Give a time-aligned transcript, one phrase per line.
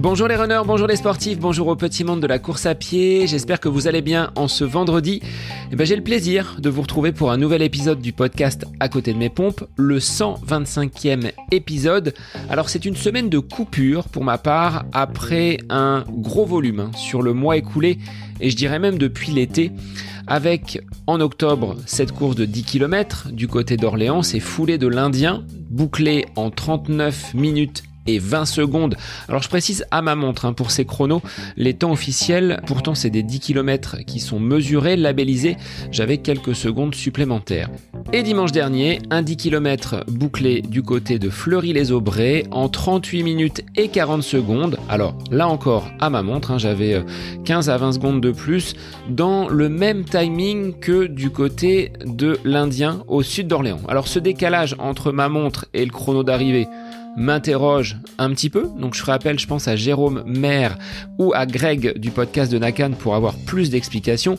[0.00, 3.26] Bonjour les runners, bonjour les sportifs, bonjour au petit monde de la course à pied.
[3.26, 5.20] J'espère que vous allez bien en ce vendredi.
[5.70, 8.88] Eh ben, j'ai le plaisir de vous retrouver pour un nouvel épisode du podcast À
[8.88, 12.14] côté de mes pompes, le 125e épisode.
[12.48, 17.20] Alors c'est une semaine de coupure pour ma part après un gros volume hein, sur
[17.20, 17.98] le mois écoulé
[18.40, 19.70] et je dirais même depuis l'été
[20.30, 25.44] avec en octobre cette course de 10 km du côté d'Orléans, c'est foulé de l'Indien,
[25.68, 28.96] bouclé en 39 minutes et 20 secondes.
[29.28, 31.22] Alors je précise à ma montre, hein, pour ces chronos,
[31.56, 35.56] les temps officiels, pourtant c'est des 10 km qui sont mesurés, labellisés,
[35.90, 37.70] j'avais quelques secondes supplémentaires.
[38.12, 43.88] Et dimanche dernier, un 10 km bouclé du côté de Fleury-les-Aubrais en 38 minutes et
[43.88, 44.78] 40 secondes.
[44.88, 47.02] Alors là encore, à ma montre, hein, j'avais
[47.44, 48.74] 15 euh, à 20 secondes de plus,
[49.08, 53.80] dans le même timing que du côté de l'Indien au sud d'Orléans.
[53.88, 56.66] Alors ce décalage entre ma montre et le chrono d'arrivée,
[57.16, 58.68] m'interroge un petit peu.
[58.78, 60.78] Donc je ferai appel, je pense, à Jérôme Maire
[61.18, 64.38] ou à Greg du podcast de Nakan pour avoir plus d'explications.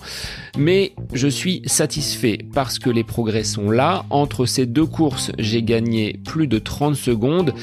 [0.58, 4.06] Mais je suis satisfait parce que les progrès sont là.
[4.10, 7.54] Entre ces deux courses, j'ai gagné plus de 30 secondes.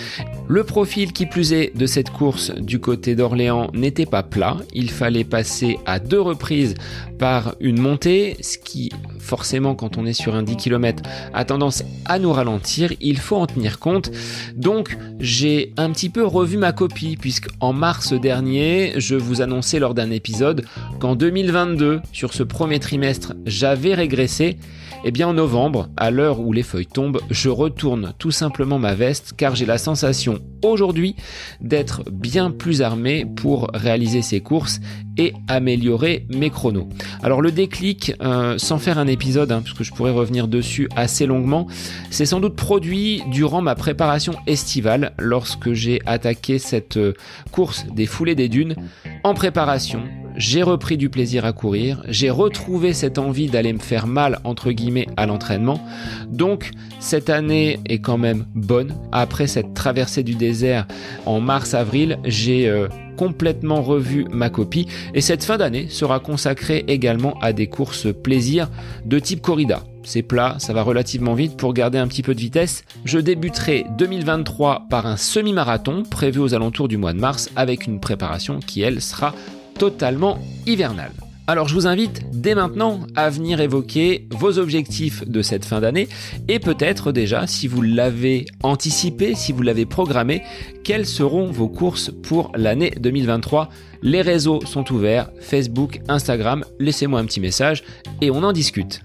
[0.48, 4.56] Le profil qui plus est de cette course du côté d'Orléans n'était pas plat.
[4.72, 6.74] Il fallait passer à deux reprises
[7.18, 8.90] par une montée, ce qui
[9.28, 11.02] forcément quand on est sur un 10 km
[11.34, 12.92] a tendance à nous ralentir.
[13.00, 14.10] Il faut en tenir compte.
[14.56, 19.78] Donc j'ai un petit peu revu ma copie puisque en mars dernier, je vous annonçais
[19.78, 20.64] lors d'un épisode
[20.98, 24.56] qu'en 2022, sur ce premier trimestre, j'avais régressé.
[25.04, 28.80] Et eh bien en novembre, à l'heure où les feuilles tombent, je retourne tout simplement
[28.80, 31.14] ma veste car j'ai la sensation aujourd'hui
[31.60, 34.80] d'être bien plus armé pour réaliser ces courses
[35.16, 36.88] et améliorer mes chronos.
[37.22, 41.26] Alors le déclic, euh, sans faire un épisode, hein, puisque je pourrais revenir dessus assez
[41.26, 41.68] longuement,
[42.10, 47.14] c'est sans doute produit durant ma préparation estivale lorsque j'ai attaqué cette euh,
[47.52, 48.74] course des foulées des dunes
[49.22, 50.02] en préparation
[50.38, 54.70] j'ai repris du plaisir à courir, j'ai retrouvé cette envie d'aller me faire mal entre
[54.70, 55.84] guillemets à l'entraînement.
[56.28, 56.70] Donc
[57.00, 58.94] cette année est quand même bonne.
[59.10, 60.86] Après cette traversée du désert
[61.26, 62.86] en mars-avril, j'ai euh,
[63.16, 68.70] complètement revu ma copie et cette fin d'année sera consacrée également à des courses plaisir
[69.04, 69.82] de type corrida.
[70.04, 72.84] C'est plat, ça va relativement vite pour garder un petit peu de vitesse.
[73.04, 77.98] Je débuterai 2023 par un semi-marathon prévu aux alentours du mois de mars avec une
[77.98, 79.34] préparation qui elle sera
[79.78, 81.12] totalement hivernal.
[81.46, 86.06] Alors je vous invite dès maintenant à venir évoquer vos objectifs de cette fin d'année
[86.46, 90.42] et peut-être déjà si vous l'avez anticipé, si vous l'avez programmé,
[90.84, 93.70] quelles seront vos courses pour l'année 2023.
[94.02, 97.82] Les réseaux sont ouverts, Facebook, Instagram, laissez-moi un petit message
[98.20, 99.00] et on en discute.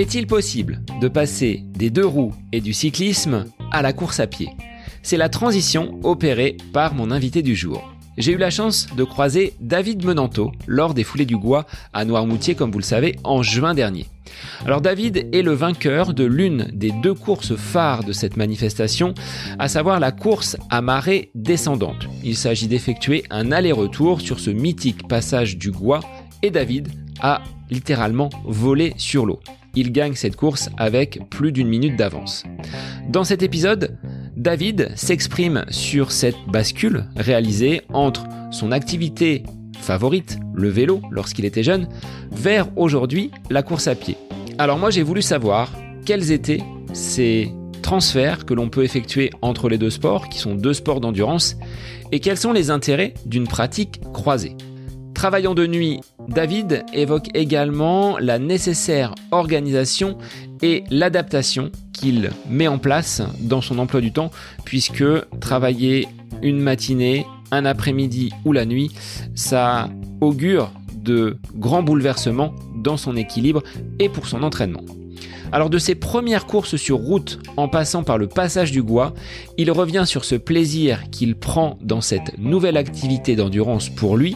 [0.00, 4.48] Est-il possible de passer des deux roues et du cyclisme à la course à pied?
[5.02, 7.86] C'est la transition opérée par mon invité du jour.
[8.16, 12.54] J'ai eu la chance de croiser David Menanto lors des foulées du Gois à Noirmoutier,
[12.54, 14.06] comme vous le savez, en juin dernier.
[14.64, 19.12] Alors David est le vainqueur de l'une des deux courses phares de cette manifestation,
[19.58, 22.08] à savoir la course à marée descendante.
[22.24, 26.00] Il s'agit d'effectuer un aller-retour sur ce mythique passage du Gois
[26.40, 26.88] et David
[27.20, 29.40] a littéralement volé sur l'eau
[29.74, 32.44] il gagne cette course avec plus d'une minute d'avance.
[33.08, 33.98] Dans cet épisode,
[34.36, 39.42] David s'exprime sur cette bascule réalisée entre son activité
[39.78, 41.88] favorite, le vélo, lorsqu'il était jeune,
[42.30, 44.16] vers aujourd'hui la course à pied.
[44.58, 45.72] Alors moi j'ai voulu savoir
[46.04, 47.52] quels étaient ces
[47.82, 51.56] transferts que l'on peut effectuer entre les deux sports, qui sont deux sports d'endurance,
[52.12, 54.56] et quels sont les intérêts d'une pratique croisée.
[55.20, 60.16] Travaillant de nuit, David évoque également la nécessaire organisation
[60.62, 64.30] et l'adaptation qu'il met en place dans son emploi du temps,
[64.64, 65.04] puisque
[65.38, 66.08] travailler
[66.40, 68.92] une matinée, un après-midi ou la nuit,
[69.34, 69.90] ça
[70.22, 73.62] augure de grands bouleversements dans son équilibre
[73.98, 74.86] et pour son entraînement.
[75.52, 79.12] Alors de ses premières courses sur route en passant par le passage du Gois,
[79.58, 84.34] il revient sur ce plaisir qu'il prend dans cette nouvelle activité d'endurance pour lui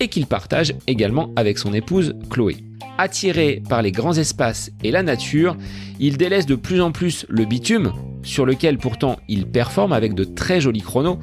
[0.00, 2.56] et qu'il partage également avec son épouse Chloé.
[2.98, 5.56] Attiré par les grands espaces et la nature,
[6.00, 10.24] il délaisse de plus en plus le bitume, sur lequel pourtant il performe avec de
[10.24, 11.18] très jolis chronos,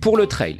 [0.00, 0.58] pour le trail.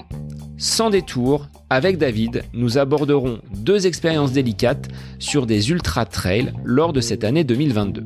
[0.58, 4.88] Sans détour, avec David, nous aborderons deux expériences délicates
[5.18, 8.04] sur des ultra trails lors de cette année 2022.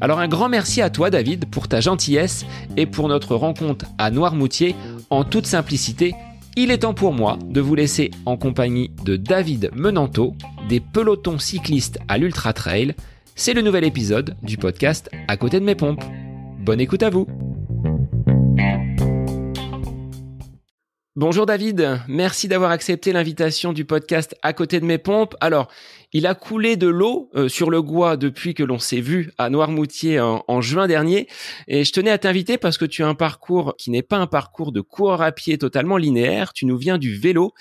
[0.00, 2.46] Alors un grand merci à toi David pour ta gentillesse
[2.76, 4.74] et pour notre rencontre à Noirmoutier
[5.10, 6.14] en toute simplicité
[6.56, 10.34] il est temps pour moi de vous laisser en compagnie de David Menanto,
[10.68, 12.94] des pelotons cyclistes à l'Ultra Trail.
[13.36, 16.02] C'est le nouvel épisode du podcast À côté de mes pompes.
[16.58, 17.26] Bonne écoute à vous.
[21.16, 25.36] Bonjour David, merci d'avoir accepté l'invitation du podcast À côté de mes pompes.
[25.40, 25.68] Alors,
[26.12, 29.48] il a coulé de l'eau euh, sur le Gois depuis que l'on s'est vu à
[29.50, 31.28] Noirmoutier en, juin dernier.
[31.68, 34.26] Et je tenais à t'inviter parce que tu as un parcours qui n'est pas un
[34.26, 36.52] parcours de coureur à pied totalement linéaire.
[36.52, 37.52] Tu nous viens du vélo.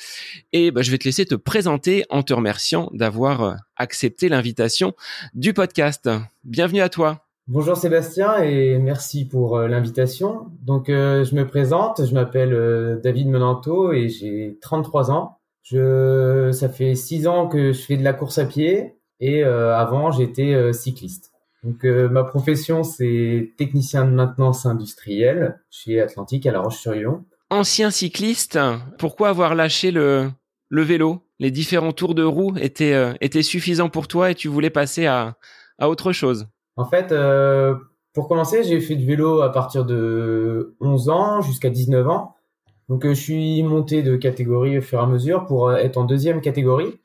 [0.52, 4.94] Et bah, je vais te laisser te présenter en te remerciant d'avoir euh, accepté l'invitation
[5.34, 6.10] du podcast.
[6.44, 7.26] Bienvenue à toi.
[7.48, 10.48] Bonjour Sébastien et merci pour euh, l'invitation.
[10.62, 15.39] Donc je me présente, je m'appelle David Menanto et j'ai 33 ans.
[15.72, 20.12] Je, ça fait 6 ans que je fais de la course à pied et avant
[20.12, 21.32] j'étais cycliste.
[21.64, 27.26] Donc ma profession c'est technicien de maintenance industrielle chez Atlantique à La Roche-sur-Yon.
[27.50, 28.58] Ancien cycliste,
[28.98, 30.32] pourquoi avoir lâché le,
[30.70, 31.26] le vélo?
[31.40, 35.36] Les différents tours de roue étaient, étaient suffisants pour toi et tu voulais passer à,
[35.80, 36.48] à autre chose?
[36.76, 37.76] En fait, euh,
[38.14, 42.36] pour commencer, j'ai fait du vélo à partir de 11 ans jusqu'à 19 ans.
[42.90, 45.98] Donc, euh, je suis monté de catégorie au fur et à mesure pour euh, être
[45.98, 47.00] en deuxième catégorie.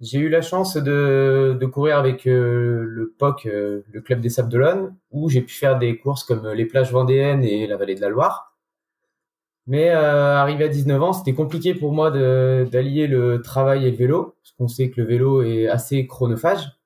[0.00, 5.30] J'ai eu la chance de, courir avec le POC, le Club des Sables d'Olonne, où
[5.30, 8.54] j'ai pu faire des courses comme les plages vendéennes et la vallée de la Loire.
[9.66, 14.34] Mais arrivé à 19 ans, c'était compliqué pour moi d'allier le travail et le vélo,
[14.42, 16.76] parce qu'on sait que le vélo est assez chronophage.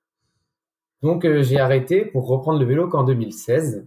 [1.02, 3.86] Donc euh, j'ai arrêté pour reprendre le vélo qu'en 2016.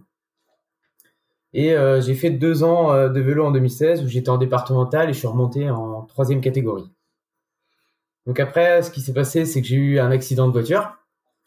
[1.54, 5.10] Et euh, j'ai fait deux ans euh, de vélo en 2016 où j'étais en départemental
[5.10, 6.90] et je suis remonté en troisième catégorie.
[8.26, 10.96] Donc après, ce qui s'est passé, c'est que j'ai eu un accident de voiture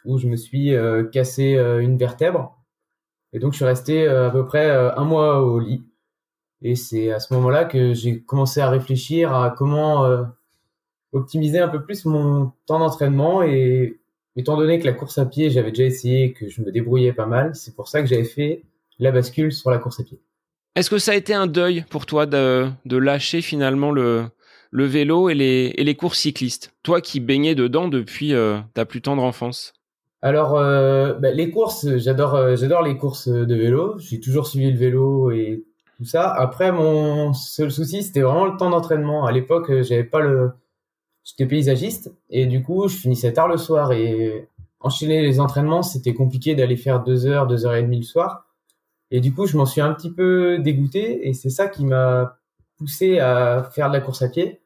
[0.03, 0.75] où je me suis
[1.11, 2.61] cassé une vertèbre.
[3.33, 5.87] Et donc je suis resté à peu près un mois au lit.
[6.61, 10.05] Et c'est à ce moment-là que j'ai commencé à réfléchir à comment
[11.13, 13.99] optimiser un peu plus mon temps d'entraînement et
[14.35, 17.25] étant donné que la course à pied, j'avais déjà essayé, que je me débrouillais pas
[17.25, 18.63] mal, c'est pour ça que j'avais fait
[18.99, 20.19] la bascule sur la course à pied.
[20.75, 24.25] Est-ce que ça a été un deuil pour toi de, de lâcher finalement le,
[24.71, 26.73] le vélo et les, et les courses cyclistes?
[26.83, 29.73] Toi qui baignais dedans depuis euh, ta plus tendre enfance
[30.21, 33.99] alors, euh, bah, les courses, j'adore, euh, j'adore les courses de vélo.
[33.99, 35.63] J'ai toujours suivi le vélo et
[35.97, 36.33] tout ça.
[36.33, 39.27] Après, mon seul souci, c'était vraiment le temps d'entraînement.
[39.27, 40.49] À l'époque, j'avais pas le,
[41.23, 44.47] j'étais paysagiste et du coup, je finissais tard le soir et
[44.79, 48.45] enchaîner les entraînements, c'était compliqué d'aller faire deux heures, deux heures et demie le soir.
[49.11, 52.39] Et du coup, je m'en suis un petit peu dégoûté et c'est ça qui m'a
[52.77, 54.61] poussé à faire de la course à pied.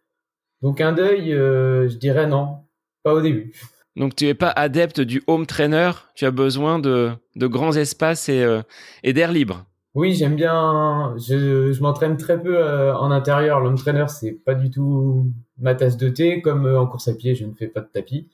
[0.62, 2.57] Donc un deuil, euh, je dirais non,
[3.03, 3.53] pas au début.
[3.95, 8.30] Donc tu es pas adepte du home trainer, tu as besoin de, de grands espaces
[8.30, 8.62] et, euh,
[9.03, 9.65] et d'air libre.
[9.95, 11.15] Oui, j'aime bien.
[11.18, 13.59] Je, je m'entraîne très peu euh, en intérieur.
[13.59, 15.25] L'home trainer, c'est pas du tout
[15.57, 16.42] ma tasse de thé.
[16.42, 18.30] Comme en course à pied, je ne fais pas de tapis.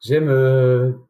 [0.00, 0.30] J'aime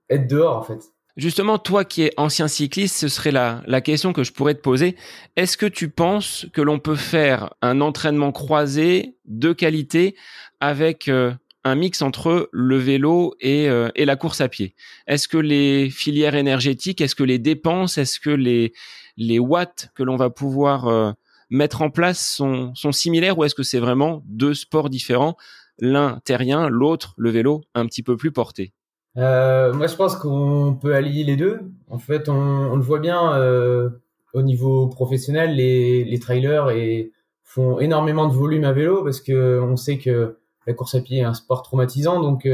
[0.08, 0.95] être dehors, en fait.
[1.16, 4.60] Justement, toi qui es ancien cycliste, ce serait la, la question que je pourrais te
[4.60, 4.96] poser.
[5.36, 10.14] Est-ce que tu penses que l'on peut faire un entraînement croisé de qualité
[10.60, 13.64] avec un mix entre le vélo et,
[13.94, 14.74] et la course à pied?
[15.06, 20.16] Est-ce que les filières énergétiques, est-ce que les dépenses, est-ce que les watts que l'on
[20.16, 21.12] va pouvoir euh,
[21.48, 25.36] mettre en place sont similaires ou est-ce que c'est vraiment deux sports différents,
[25.78, 28.74] l'un terrien, l'autre, le vélo, un petit peu plus porté
[29.16, 31.60] euh, Moi, je pense qu'on peut allier les deux.
[31.88, 33.90] En fait, on, le voit bien euh,
[34.34, 39.60] au niveau professionnel, les, les trailers et font énormément de volume à vélo parce que
[39.62, 42.20] on sait que la course à pied est un sport traumatisant.
[42.20, 42.44] Donc,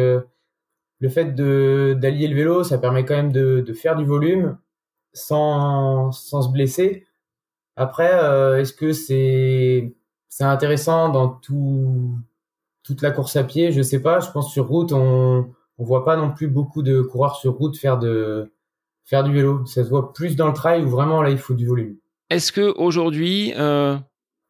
[1.03, 4.57] le fait d'allier le vélo, ça permet quand même de, de faire du volume
[5.13, 7.07] sans, sans se blesser.
[7.77, 9.95] Après, euh, est-ce que c'est
[10.29, 12.17] c'est intéressant dans tout
[12.83, 13.73] toute la course à pied?
[13.73, 14.21] Je sais pas.
[14.21, 17.77] Je pense sur route, on on voit pas non plus beaucoup de coureurs sur route
[17.77, 18.53] faire de
[19.05, 19.65] faire du vélo.
[19.67, 21.97] Ça se voit plus dans le trail où vraiment là il faut du volume.
[22.31, 23.97] Est-ce que aujourd'hui euh,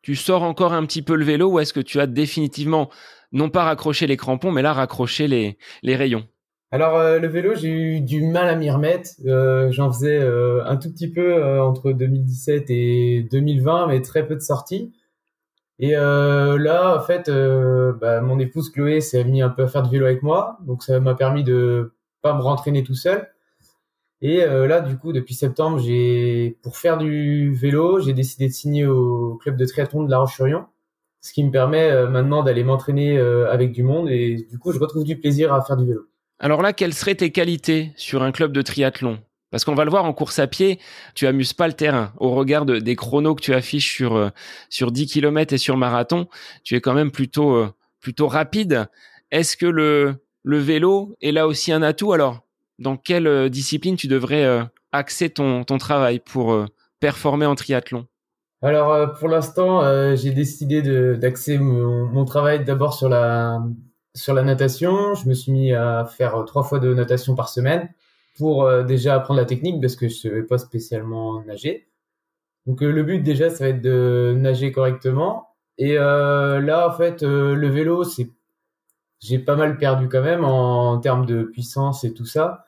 [0.02, 2.90] tu sors encore un petit peu le vélo ou est-ce que tu as définitivement
[3.32, 6.26] non pas raccroché les crampons mais là raccroché les les rayons?
[6.72, 9.10] Alors euh, le vélo, j'ai eu du mal à m'y remettre.
[9.26, 14.26] Euh, J'en faisais euh, un tout petit peu euh, entre 2017 et 2020, mais très
[14.26, 14.90] peu de sorties.
[15.78, 17.30] Et là, en fait,
[18.00, 20.82] bah, mon épouse Chloé s'est mis un peu à faire du vélo avec moi, donc
[20.82, 23.28] ça m'a permis de pas me rentraîner tout seul.
[24.20, 28.86] Et là, du coup, depuis septembre, j'ai pour faire du vélo, j'ai décidé de signer
[28.86, 30.66] au club de triathlon de La Roche-sur-Yon,
[31.20, 35.02] ce qui me permet maintenant d'aller m'entraîner avec du monde et du coup, je retrouve
[35.02, 36.02] du plaisir à faire du vélo.
[36.38, 39.18] Alors là, quelles seraient tes qualités sur un club de triathlon?
[39.52, 40.80] Parce qu'on va le voir en course à pied,
[41.14, 42.12] tu amuses pas le terrain.
[42.16, 44.30] Au regard des chronos que tu affiches sur euh,
[44.70, 46.26] sur 10 km et sur marathon,
[46.64, 47.68] tu es quand même plutôt euh,
[48.00, 48.88] plutôt rapide.
[49.30, 52.40] Est-ce que le le vélo est là aussi un atout Alors,
[52.78, 56.66] dans quelle euh, discipline tu devrais axer ton ton travail pour
[56.98, 58.06] performer en triathlon?
[58.62, 59.82] Alors pour l'instant,
[60.14, 60.80] j'ai décidé
[61.16, 63.60] d'axer mon, mon travail d'abord sur la
[64.14, 65.14] sur la natation.
[65.14, 67.90] Je me suis mis à faire trois fois de natation par semaine
[68.36, 71.88] pour euh, déjà apprendre la technique parce que je savais pas spécialement nager.
[72.66, 75.48] Donc euh, le but déjà ça va être de nager correctement.
[75.78, 78.30] Et euh, là en fait le vélo c'est
[79.20, 82.64] j'ai pas mal perdu quand même en, termes de puissance et tout ça.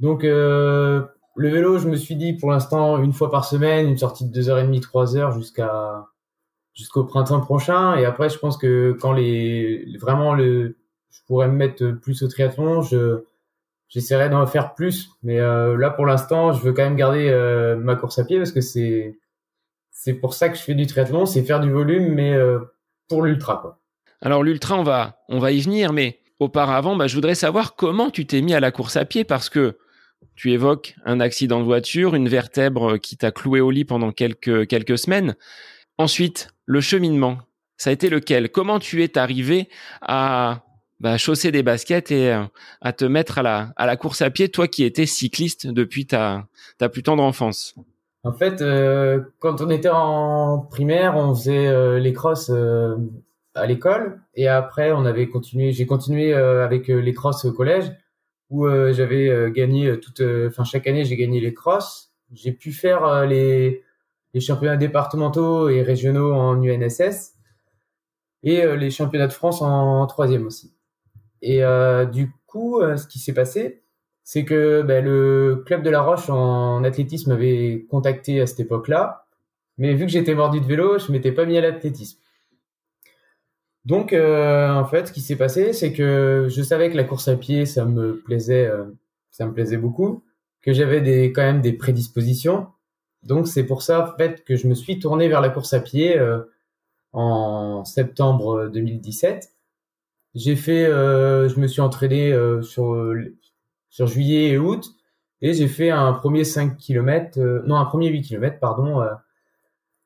[0.00, 4.28] Donc le vélo je me suis dit pour l'instant une fois par semaine une sortie
[4.28, 6.06] de 2h30 3h jusqu'à
[6.74, 10.76] jusqu'au printemps prochain et après je pense que quand les vraiment le
[11.10, 13.24] je pourrais me mettre plus au triathlon je
[13.88, 15.10] j'essaierai d'en faire plus.
[15.22, 18.38] Mais euh, là, pour l'instant, je veux quand même garder euh, ma course à pied
[18.38, 19.18] parce que c'est
[19.90, 22.60] c'est pour ça que je fais du triathlon, c'est faire du volume, mais euh,
[23.08, 23.56] pour l'ultra.
[23.56, 23.80] Quoi.
[24.20, 28.10] Alors l'ultra, on va on va y venir, mais auparavant, bah, je voudrais savoir comment
[28.10, 29.76] tu t'es mis à la course à pied parce que
[30.36, 34.68] tu évoques un accident de voiture, une vertèbre qui t'a cloué au lit pendant quelques
[34.68, 35.34] quelques semaines.
[35.96, 37.38] Ensuite, le cheminement,
[37.76, 38.50] ça a été lequel?
[38.50, 39.68] Comment tu es arrivé
[40.00, 40.62] à
[41.00, 42.42] bah, chausser des baskets et euh,
[42.80, 46.06] à te mettre à la, à la course à pied, toi qui étais cycliste depuis
[46.06, 47.76] ta, ta plus tendre enfance
[48.24, 52.50] En fait, euh, quand on était en primaire, on faisait euh, les crosses
[53.54, 55.72] à l'école et après on avait continué.
[55.72, 57.92] J'ai continué avec les crosses au collège
[58.50, 62.12] où j'avais gagné toute, enfin chaque année j'ai gagné les crosses.
[62.32, 63.82] J'ai pu faire les,
[64.32, 67.34] les championnats départementaux et régionaux en UNSS
[68.44, 70.72] et les championnats de France en troisième aussi.
[71.42, 73.82] Et euh, du coup, euh, ce qui s'est passé,
[74.24, 79.26] c'est que ben, le club de La Roche en athlétisme m'avait contacté à cette époque-là,
[79.78, 82.18] mais vu que j'étais mordu de vélo, je m'étais pas mis à l'athlétisme.
[83.84, 87.28] Donc, euh, en fait, ce qui s'est passé, c'est que je savais que la course
[87.28, 88.84] à pied, ça me plaisait, euh,
[89.30, 90.24] ça me plaisait beaucoup,
[90.60, 92.66] que j'avais des, quand même des prédispositions.
[93.22, 95.80] Donc, c'est pour ça, en fait, que je me suis tourné vers la course à
[95.80, 96.42] pied euh,
[97.14, 99.54] en septembre 2017
[100.38, 102.96] j'ai fait, euh, je me suis entraîné euh, sur
[103.90, 104.86] sur juillet et août
[105.42, 109.02] et j'ai fait un premier 5 km, euh, non un premier 8 km pardon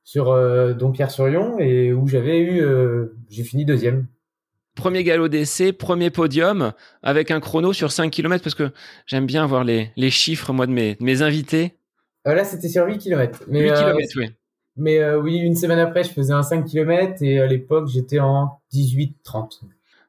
[0.04, 0.34] sur
[0.74, 2.64] Dompierre-sur-Yon et où j'avais eu,
[3.28, 4.06] j'ai fini deuxième.
[4.74, 6.72] Premier galop d'essai, premier podium
[7.02, 8.70] avec un chrono sur 5 km parce que
[9.06, 11.76] j'aime bien voir les, les chiffres moi de mes, mes invités.
[12.24, 13.44] là c'était sur 8 km.
[13.48, 14.30] Mais, 8 km oui.
[14.76, 18.60] Mais oui, une semaine après je faisais un 5 km et à l'époque j'étais en
[18.72, 19.60] 18-30.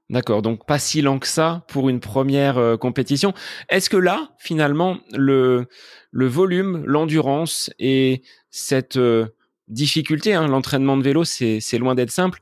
[0.09, 3.33] D'accord, donc pas si lent que ça pour une première euh, compétition.
[3.69, 5.67] Est-ce que là, finalement, le,
[6.11, 9.27] le volume, l'endurance et cette euh,
[9.69, 12.39] difficulté, hein, l'entraînement de vélo, c'est loin d'être simple.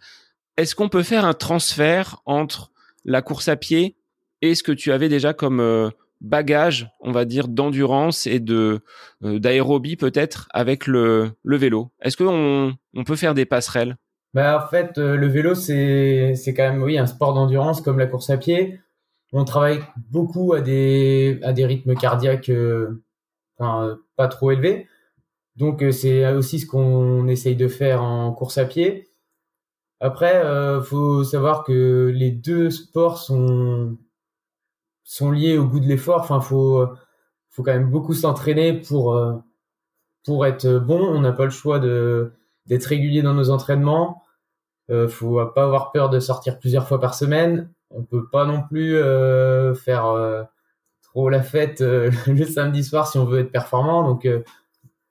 [0.58, 2.72] Est-ce qu'on peut faire un transfert entre
[3.06, 3.96] la course à pied
[4.42, 5.90] et ce que tu avais déjà comme euh,
[6.20, 8.82] bagage, on va dire, d'endurance et de
[9.22, 11.92] d'aérobie peut-être avec le, le vélo?
[12.02, 13.98] Est-ce qu'on on peut faire des passerelles?
[14.34, 18.00] Bah, en fait, euh, le vélo, c'est, c'est quand même, oui, un sport d'endurance comme
[18.00, 18.80] la course à pied.
[19.34, 23.04] On travaille beaucoup à des, à des rythmes cardiaques, euh,
[23.58, 24.88] enfin, pas trop élevés.
[25.58, 29.12] Donc, euh, c'est aussi ce qu'on essaye de faire en course à pied.
[30.00, 33.98] Après, euh, faut savoir que les deux sports sont,
[35.04, 36.22] sont liés au goût de l'effort.
[36.22, 36.86] Enfin, faut,
[37.50, 39.18] faut quand même beaucoup s'entraîner pour,
[40.26, 41.00] pour être bon.
[41.00, 42.34] On n'a pas le choix de,
[42.66, 44.24] d'être régulier dans nos entraînements.
[44.90, 47.70] Euh, faut pas avoir peur de sortir plusieurs fois par semaine.
[47.94, 50.44] On peut pas non plus euh, faire euh,
[51.02, 54.04] trop la fête euh, le samedi soir si on veut être performant.
[54.04, 54.28] Donc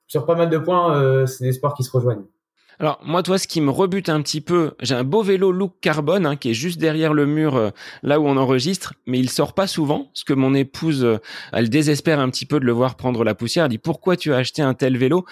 [0.07, 2.25] sur pas mal de points, c'est des sports qui se rejoignent.
[2.79, 5.75] Alors moi, toi, ce qui me rebute un petit peu, j'ai un beau vélo look
[5.81, 9.53] carbone hein, qui est juste derrière le mur là où on enregistre, mais il sort
[9.53, 11.19] pas souvent, parce que mon épouse,
[11.53, 13.65] elle désespère un petit peu de le voir prendre la poussière.
[13.65, 15.25] Elle dit pourquoi tu as acheté un tel vélo?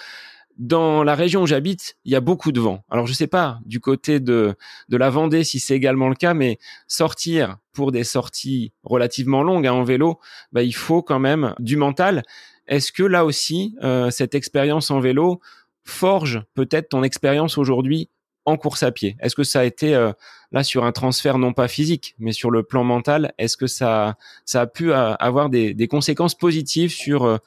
[0.60, 2.84] Dans la région où j'habite, il y a beaucoup de vent.
[2.90, 4.54] Alors je sais pas du côté de
[4.90, 9.66] de la Vendée si c'est également le cas, mais sortir pour des sorties relativement longues
[9.66, 10.20] hein, en vélo,
[10.52, 12.22] bah, il faut quand même du mental.
[12.66, 15.40] Est-ce que là aussi euh, cette expérience en vélo
[15.84, 18.10] forge peut-être ton expérience aujourd'hui
[18.44, 19.16] en course à pied?
[19.20, 20.12] Est-ce que ça a été euh,
[20.52, 24.18] là sur un transfert non pas physique, mais sur le plan mental Est-ce que ça
[24.44, 27.40] ça a pu euh, avoir des, des conséquences positives sur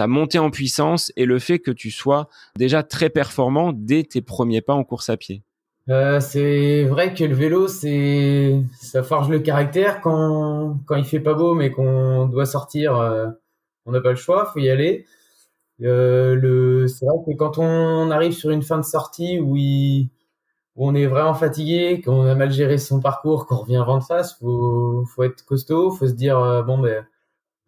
[0.00, 4.22] ta montée en puissance et le fait que tu sois déjà très performant dès tes
[4.22, 5.42] premiers pas en course à pied
[5.90, 11.20] euh, c'est vrai que le vélo, c'est ça forge le caractère quand quand il fait
[11.20, 13.26] pas beau, mais qu'on doit sortir, euh,
[13.84, 15.04] on n'a pas le choix, faut y aller.
[15.80, 19.56] le, c'est vrai que quand on arrive sur une fin de sortie où,
[20.76, 25.04] on est vraiment fatigué, qu'on a mal géré son parcours, qu'on revient de face, faut,
[25.14, 27.04] faut être costaud, faut se dire bon ben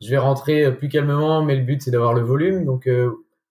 [0.02, 2.64] je vais rentrer plus calmement, mais le but c'est d'avoir le volume.
[2.64, 2.88] Donc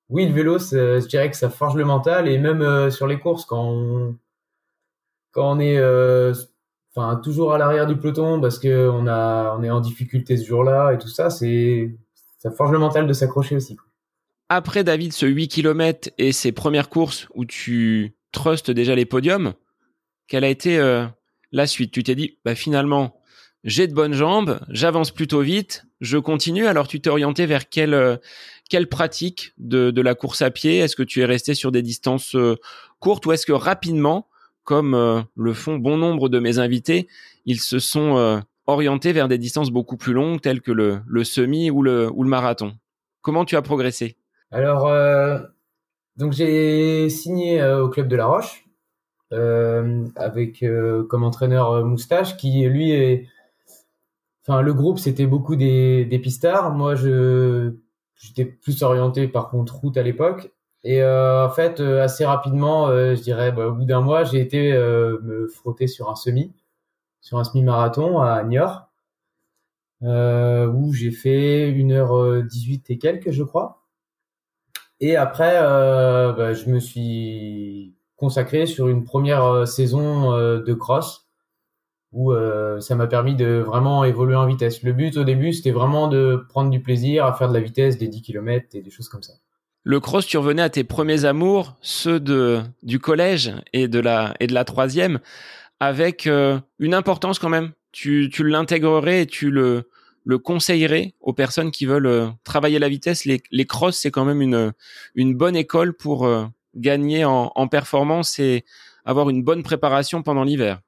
[0.09, 3.45] oui, le vélo, je dirais que ça forge le mental et même sur les courses
[3.45, 4.17] quand on,
[5.31, 5.79] quand on est
[6.93, 10.45] enfin toujours à l'arrière du peloton parce que on a on est en difficulté ce
[10.45, 11.95] jour-là et tout ça, c'est
[12.39, 13.77] ça forge le mental de s'accrocher aussi.
[14.49, 19.53] Après David, ce 8 km et ces premières courses où tu trustes déjà les podiums,
[20.27, 21.05] quelle a été euh,
[21.51, 21.91] la suite?
[21.91, 23.21] Tu t'es dit, bah finalement,
[23.63, 26.67] j'ai de bonnes jambes, j'avance plutôt vite, je continue.
[26.67, 28.17] Alors tu t'es orienté vers quelle euh,
[28.69, 30.79] quelle pratique de, de la course à pied?
[30.79, 32.55] Est-ce que tu es resté sur des distances euh,
[32.99, 34.27] courtes ou est-ce que rapidement
[34.63, 37.07] comme euh, le font bon nombre de mes invités,
[37.45, 41.69] ils se sont euh, orientés vers des distances beaucoup plus longues telles que le, semi
[41.69, 42.73] ou le, ou le marathon?
[43.21, 44.15] Comment tu as progressé?
[44.51, 45.39] Alors, euh,
[46.15, 48.65] donc j'ai signé au club de La Roche
[50.15, 50.63] avec
[51.09, 53.27] comme entraîneur Moustache qui lui est,
[54.43, 56.71] enfin le groupe c'était beaucoup des, des pistards.
[56.73, 57.73] Moi je
[58.15, 60.51] j'étais plus orienté par contre route à l'époque
[60.83, 64.23] et euh, en fait, euh, assez rapidement, euh, je dirais, bah, au bout d'un mois,
[64.23, 66.53] j'ai été me frotter sur un semi,
[67.21, 68.89] sur un semi-marathon à Niort,
[70.01, 73.83] où j'ai fait 1h18 et quelques, je crois.
[74.99, 81.20] Et après, bah, je me suis consacré sur une première saison de cross
[82.11, 82.33] où
[82.79, 84.83] ça m'a permis de vraiment évoluer en vitesse.
[84.83, 87.97] Le but au début, c'était vraiment de prendre du plaisir à faire de la vitesse,
[87.97, 89.33] des 10 km et des choses comme ça
[89.83, 94.35] le cross, tu revenais à tes premiers amours, ceux de du collège et de la
[94.39, 95.19] et de la troisième,
[95.79, 97.71] avec euh, une importance quand même.
[97.91, 99.89] Tu, tu l'intégrerais et tu le
[100.23, 103.25] le conseillerais aux personnes qui veulent euh, travailler la vitesse.
[103.25, 104.71] Les, les cross, c'est quand même une
[105.15, 108.63] une bonne école pour euh, gagner en, en performance et
[109.03, 110.79] avoir une bonne préparation pendant l'hiver.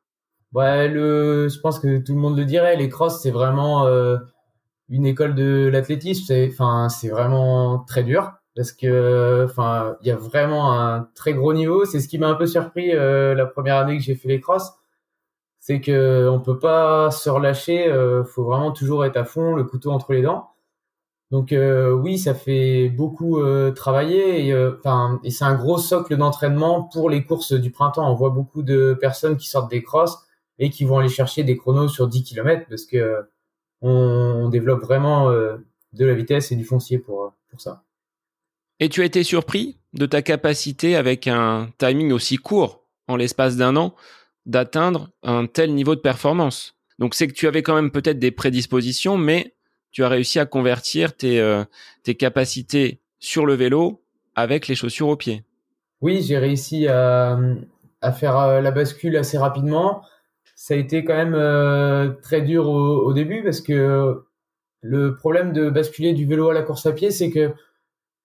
[0.53, 2.75] Ouais, le, je pense que tout le monde le dirait.
[2.75, 3.88] Les cross, c'est vraiment
[4.89, 6.25] une école de l'athlétisme.
[6.27, 11.33] C'est, enfin, c'est vraiment très dur parce que enfin il y a vraiment un très
[11.33, 14.16] gros niveau c'est ce qui m'a un peu surpris euh, la première année que j'ai
[14.16, 14.74] fait les crosses
[15.59, 19.63] c'est que on peut pas se relâcher euh, faut vraiment toujours être à fond le
[19.63, 20.51] couteau entre les dents
[21.31, 26.18] donc euh, oui ça fait beaucoup euh, travailler et enfin et c'est un gros socle
[26.18, 30.23] d'entraînement pour les courses du printemps on voit beaucoup de personnes qui sortent des crosses
[30.59, 33.24] et qui vont aller chercher des chronos sur 10 km parce que
[33.81, 33.89] on,
[34.46, 37.83] on développe vraiment de la vitesse et du foncier pour pour ça
[38.79, 43.55] et tu as été surpris de ta capacité avec un timing aussi court, en l'espace
[43.55, 43.96] d'un an,
[44.46, 46.75] d'atteindre un tel niveau de performance.
[47.00, 49.55] Donc c'est que tu avais quand même peut-être des prédispositions, mais
[49.92, 51.63] tu as réussi à convertir tes, euh,
[52.03, 54.03] tes capacités sur le vélo
[54.35, 55.44] avec les chaussures aux pieds.
[56.01, 57.39] Oui, j'ai réussi à,
[58.01, 60.03] à faire euh, la bascule assez rapidement.
[60.64, 64.24] Ça a été quand même euh, très dur au, au, début parce que
[64.80, 67.54] le problème de basculer du vélo à la course à pied, c'est que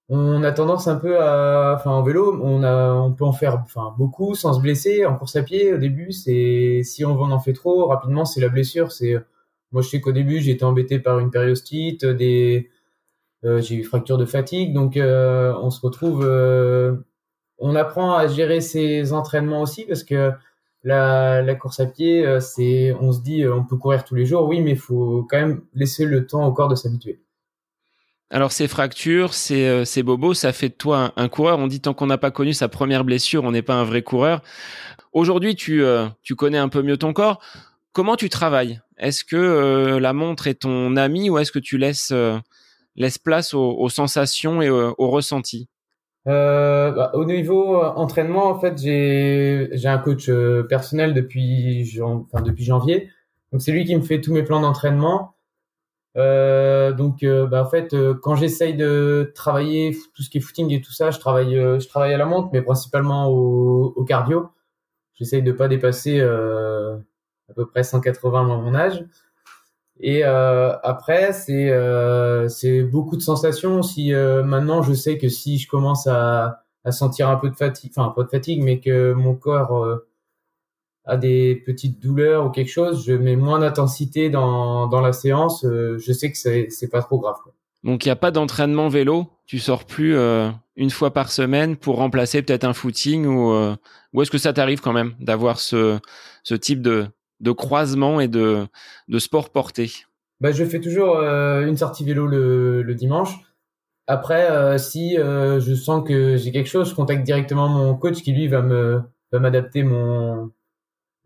[0.09, 3.57] on a tendance un peu à, enfin en vélo, on a, on peut en faire,
[3.65, 5.05] enfin beaucoup sans se blesser.
[5.05, 8.49] En course à pied, au début, c'est si on en fait trop rapidement, c'est la
[8.51, 8.93] blessure.
[8.93, 9.17] C'est,
[9.73, 12.71] moi je sais qu'au début j'ai été embêté par une périostite, des,
[13.45, 16.95] euh, j'ai eu fracture de fatigue, donc euh, on se retrouve, euh,
[17.59, 20.31] on apprend à gérer ses entraînements aussi parce que
[20.85, 24.61] la, course à pied, c'est, on se dit, on peut courir tous les jours, oui,
[24.61, 27.21] mais il faut quand même laisser le temps au corps de s'habituer.
[28.31, 31.59] Alors ces fractures, ces, euh, bobos, ça fait de toi un, coureur.
[31.59, 34.03] On dit tant qu'on n'a pas connu sa première blessure, on n'est pas un vrai
[34.03, 34.43] coureur.
[35.13, 37.41] Aujourd'hui, tu, euh, tu connais un peu mieux ton corps.
[37.93, 38.81] Comment tu travailles?
[38.99, 42.13] Est-ce que euh, la montre est ton ami ou est-ce que tu laisses
[43.25, 45.69] place aux, sensations et aux, ressentis?
[46.27, 50.31] Bah, Au niveau entraînement, en fait, j'ai un coach
[50.69, 53.11] personnel depuis, enfin, depuis janvier.
[53.53, 55.35] Donc c'est lui qui me fait tous mes plans d'entraînement.
[56.17, 60.41] Euh, donc, euh, bah, en fait, euh, quand j'essaye de travailler tout ce qui est
[60.41, 64.05] footing et tout ça, je travaille, je travaille à la montre, mais principalement au, au
[64.05, 64.51] cardio.
[65.15, 69.05] J'essaye de pas dépasser à peu près 180 à mon âge.
[70.01, 71.73] Et après, c'est
[72.49, 73.83] c'est beaucoup de sensations.
[73.83, 78.13] Si maintenant, je sais que si je commence à, sentir un peu de fatigue, enfin
[78.15, 80.03] pas de fatigue, mais que mon corps
[81.09, 85.65] à des petites douleurs ou quelque chose, je mets moins d'intensité dans, dans la séance.
[85.65, 87.37] Euh, je sais que c'est, c'est pas trop grave.
[87.83, 89.27] Donc il n'y a pas d'entraînement vélo?
[89.47, 93.75] Tu sors plus euh, une fois par semaine pour remplacer peut-être un footing ou, euh,
[94.21, 95.99] est-ce que ça t'arrive quand même d'avoir ce,
[96.43, 97.07] ce type de,
[97.41, 98.67] de croisement et de,
[99.09, 99.93] de sport porté
[100.41, 103.35] bah, Je fais toujours une sortie vélo le, le dimanche.
[104.07, 108.49] Après, si je sens que j'ai quelque chose, je contacte directement mon coach qui lui
[108.49, 110.51] va me va m'adapter mon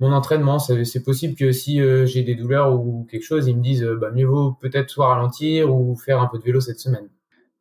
[0.00, 0.58] mon entraînement.
[0.58, 4.26] C'est possible que si j'ai des douleurs ou quelque chose, ils me disent bah, mieux
[4.26, 7.08] vaut peut-être soit ralentir ou faire un peu de vélo cette semaine.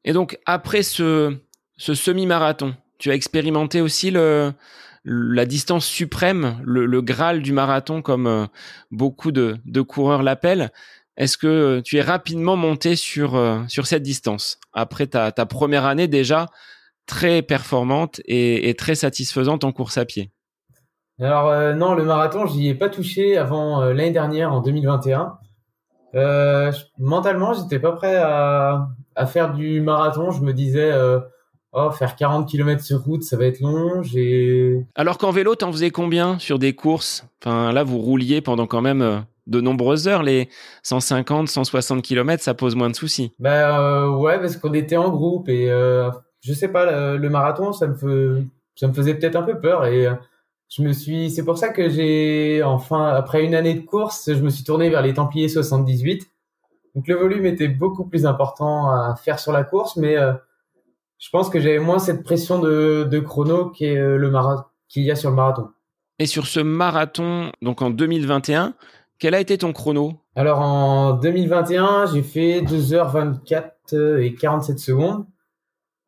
[0.04, 1.38] Et donc après ce
[1.78, 4.54] ce semi-marathon, tu as expérimenté aussi le
[5.04, 8.46] la distance suprême, le, graal du marathon, comme euh,
[8.92, 10.72] beaucoup de, coureurs l'appellent.
[11.18, 15.46] Est-ce que euh, tu es rapidement monté sur, euh, sur cette distance après ta, ta
[15.46, 16.48] première année déjà
[17.08, 20.32] très performante et, très satisfaisante en course à pied?
[21.20, 25.38] Alors non, le marathon, j'y ai pas touché avant l'année dernière, en 2021.
[26.98, 30.32] mentalement, j'étais pas prêt à, à, faire du marathon.
[30.32, 30.92] Je me disais,
[31.74, 34.04] Oh, faire 40 km sur route, ça va être long.
[34.04, 34.86] J'ai.
[34.96, 37.26] Alors qu'en vélo, t'en faisais combien sur des courses?
[37.42, 40.22] Enfin, là, vous rouliez pendant quand même euh, de nombreuses heures.
[40.22, 40.50] Les
[40.84, 43.32] 150, 160 km, ça pose moins de soucis.
[43.40, 46.10] Bah euh, ouais, parce qu'on était en groupe et euh,
[46.42, 48.44] je sais pas, le, marathon, ça me,
[48.76, 50.08] ça me faisait peut-être un peu peur et
[50.68, 51.32] je me suis.
[51.32, 54.90] C'est pour ça que j'ai enfin, après une année de course, je me suis tourné
[54.90, 56.28] vers les Templiers 78.
[56.96, 60.18] Donc le volume était beaucoup plus important à faire sur la course, mais
[61.22, 65.36] je pense que j'avais moins cette pression de, de chrono qu'il y a sur le
[65.36, 65.70] marathon.
[66.18, 68.74] Et sur ce marathon, donc en 2021,
[69.20, 70.14] quel a été ton chrono?
[70.36, 75.28] Alors en 2021, j'ai fait 2h24 et 47 secondes.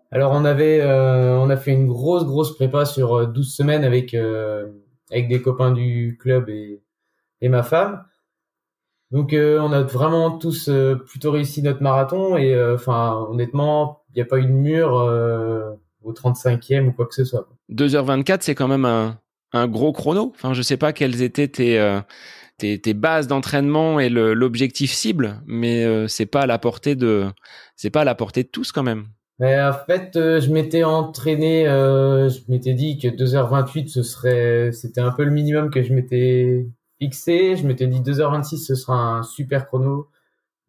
[0.10, 3.84] Alors on avait, euh, on a fait une grosse grosse prépa sur 12 euh, semaines
[3.84, 4.68] avec euh,
[5.12, 6.82] avec des copains du club et,
[7.42, 8.04] et ma femme.
[9.12, 10.72] Donc on a vraiment tous
[11.06, 15.72] plutôt réussi notre marathon et enfin honnêtement n'y a pas eu de mur euh,
[16.04, 17.48] au 35e ou quoi que ce soit.
[17.72, 19.18] 2h24, c'est quand même un,
[19.54, 20.32] un, gros chrono.
[20.36, 22.02] Enfin, je sais pas quelles étaient tes, euh,
[22.58, 27.26] tes, tes, bases d'entraînement et l'objectif cible, mais euh, c'est pas à la portée de,
[27.76, 29.06] c'est pas à la portée de tous quand même.
[29.40, 35.12] Mais en fait, je m'étais entraîné, je m'étais dit que 2h28 ce serait, c'était un
[35.12, 36.68] peu le minimum que je m'étais
[37.00, 37.56] fixé.
[37.56, 40.08] Je m'étais dit 2h26 ce sera un super chrono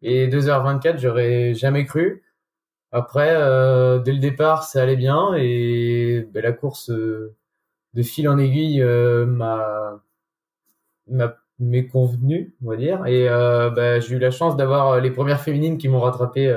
[0.01, 2.24] et 2h24 j'aurais jamais cru.
[2.95, 7.35] Après, euh, dès le départ, ça allait bien et ben, la course euh,
[7.93, 10.01] de fil en aiguille euh, m'a
[11.59, 13.05] m'est convenu, on va dire.
[13.05, 16.47] Et ben, j'ai eu la chance d'avoir les premières féminines qui m'ont rattrapé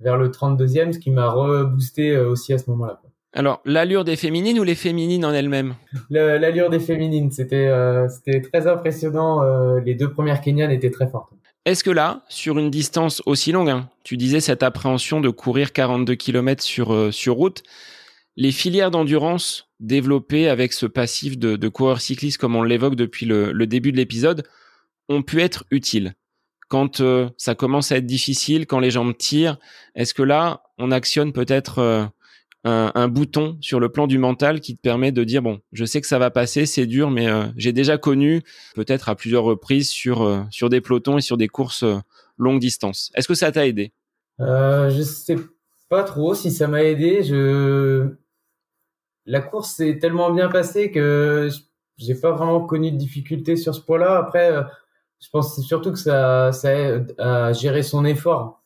[0.00, 3.00] vers le 32e, ce qui m'a reboosté aussi à ce moment-là.
[3.32, 5.74] Alors, l'allure des féminines ou les féminines en elles-mêmes?
[6.10, 7.72] L'allure des féminines, c'était
[8.08, 9.42] c'était très impressionnant.
[9.78, 11.32] les deux premières Kenyanes étaient très fortes.
[11.64, 15.72] Est-ce que là, sur une distance aussi longue, hein, tu disais cette appréhension de courir
[15.72, 17.62] 42 km sur, euh, sur route,
[18.36, 23.66] les filières d'endurance développées avec ce passif de, coureur cycliste comme on l'évoque depuis le,
[23.66, 24.46] début de l'épisode
[25.08, 26.14] ont pu être utiles?
[26.68, 29.58] Quand euh, ça commence à être difficile, quand les jambes tirent,
[29.94, 32.04] est-ce que là, on actionne peut-être euh,
[32.64, 36.00] un, bouton sur le plan du mental qui te permet de dire bon, je sais
[36.00, 38.42] que ça va passer, c'est dur, mais euh, j'ai déjà connu
[38.74, 41.98] peut-être à plusieurs reprises sur euh, sur des pelotons et sur des courses euh,
[42.38, 43.10] longue distance.
[43.14, 43.92] Est-ce que ça t'a aidé?
[44.40, 45.36] Euh, Je sais
[45.88, 47.22] pas trop si ça m'a aidé.
[47.22, 48.08] Je
[49.26, 51.50] la course s'est tellement bien passée que
[51.98, 54.18] j'ai pas vraiment connu de difficultés sur ce point-là.
[54.18, 54.52] Après,
[55.20, 58.62] je pense surtout que ça ça aide à gérer son effort.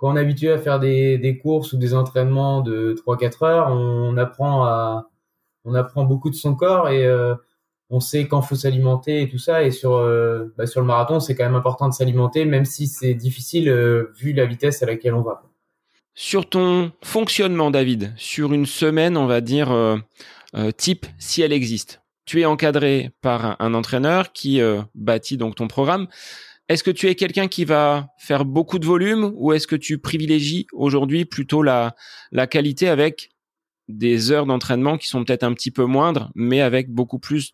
[0.00, 4.16] Quand on est habitué à faire des, courses ou des entraînements de 3-4 heures, on,
[4.16, 5.10] apprend à,
[5.66, 7.34] on apprend beaucoup de son corps et euh,
[7.90, 9.62] on sait quand faut s'alimenter et tout ça.
[9.62, 12.86] Et sur, euh, bah sur le marathon, c'est quand même important de s'alimenter, même si
[12.86, 15.42] c'est difficile euh, vu la vitesse à laquelle on va.
[16.14, 19.70] Sur ton fonctionnement, David, sur une semaine, on va dire
[20.76, 24.60] type, si elle existe, tu es encadré par un entraîneur qui
[24.94, 26.08] bâtit donc ton programme.
[26.70, 29.98] Est-ce que tu es quelqu'un qui va faire beaucoup de volume ou est-ce que tu
[29.98, 31.96] privilégies aujourd'hui plutôt la,
[32.48, 33.32] qualité avec
[33.88, 37.50] des heures d'entraînement qui sont peut-être un petit peu moindres, mais avec beaucoup plus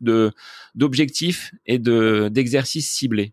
[0.75, 3.33] d'objectifs et de d'exercices ciblés?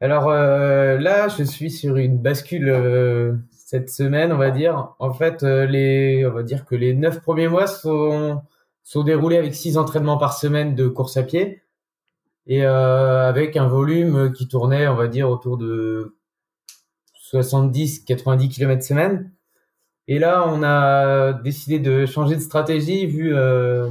[0.00, 4.94] Alors euh, là, je suis sur une bascule euh, cette semaine, on va dire.
[5.00, 8.42] En fait, euh, les on va dire que les neuf premiers mois sont
[8.84, 11.62] sont déroulés avec six entraînements par semaine de course à pied
[12.46, 16.16] et euh, avec un volume qui tournait, on va dire, autour de
[17.32, 19.32] 70-90 km semaine.
[20.08, 23.90] Et là, on a décidé de changer de stratégie vu, euh,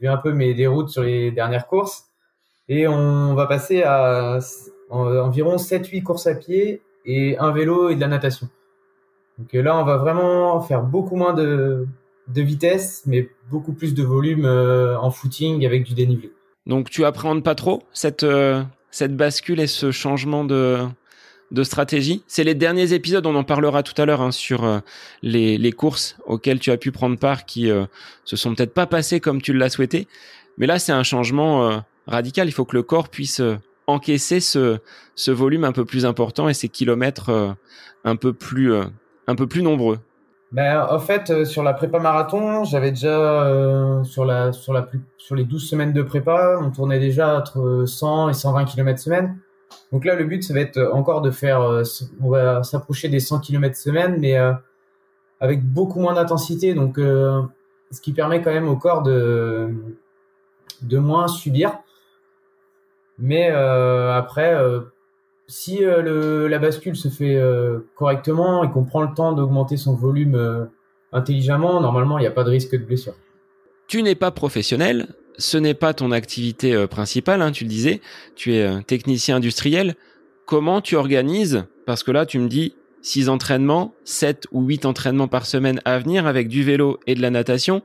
[0.00, 2.10] vu un peu mes déroutes sur les dernières courses.
[2.68, 4.40] Et on va passer à
[4.90, 8.48] environ 7-8 courses à pied et un vélo et de la natation.
[9.38, 11.86] Donc là, on va vraiment faire beaucoup moins de,
[12.28, 16.32] de vitesse, mais beaucoup plus de volume euh, en footing avec du dénivelé.
[16.66, 20.86] Donc tu appréhendes pas trop cette euh, cette bascule et ce changement de
[21.50, 22.22] de stratégie?
[22.26, 24.78] C'est les derniers épisodes, on en parlera tout à l'heure hein, sur euh,
[25.22, 27.86] les, courses auxquelles tu as pu prendre part qui euh,
[28.24, 30.08] se sont peut-être pas passées comme tu l'as souhaité.
[30.58, 32.48] Mais là, c'est un changement euh, radical.
[32.48, 33.42] Il faut que le corps puisse
[33.86, 34.78] encaisser ce,
[35.14, 37.56] ce volume un peu plus important et ces kilomètres
[38.04, 38.74] un peu plus
[39.28, 39.98] un peu plus nombreux.
[40.52, 44.86] Ben, en fait, sur la prépa marathon, j'avais déjà sur la sur la
[45.18, 49.38] sur les 12 semaines de prépa, on tournait déjà entre 100 et 120 km semaine.
[49.92, 51.82] Donc là, le but, ça va être encore de faire, euh,
[52.20, 54.52] on va s'approcher des 100 km semaine, mais euh,
[55.40, 56.74] avec beaucoup moins d'intensité.
[56.74, 57.42] Donc, euh,
[57.90, 59.74] ce qui permet quand même au corps de,
[60.82, 61.78] de moins subir.
[63.18, 64.54] Mais après,
[65.48, 67.40] si le, la bascule se fait
[67.94, 70.68] correctement et qu'on prend le temps d'augmenter son volume
[71.12, 73.14] intelligemment, normalement, il n'y a pas de risque de blessure.
[73.88, 78.00] Tu n'es pas professionnel, ce n'est pas ton activité euh, principale, hein, tu le disais,
[78.34, 79.94] tu es euh, technicien industriel.
[80.44, 85.28] Comment tu organises Parce que là, tu me dis six entraînements, 7 ou 8 entraînements
[85.28, 87.82] par semaine à venir avec du vélo et de la natation.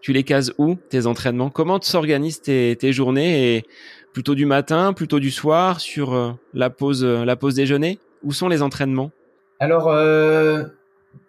[0.00, 1.50] Tu les cases où, tes entraînements?
[1.50, 3.64] Comment s'organisent tes, tes journées et
[4.12, 7.98] Plutôt du matin, plutôt du soir, sur euh, la pause, la pause déjeuner?
[8.22, 9.10] Où sont les entraînements?
[9.58, 9.92] Alors,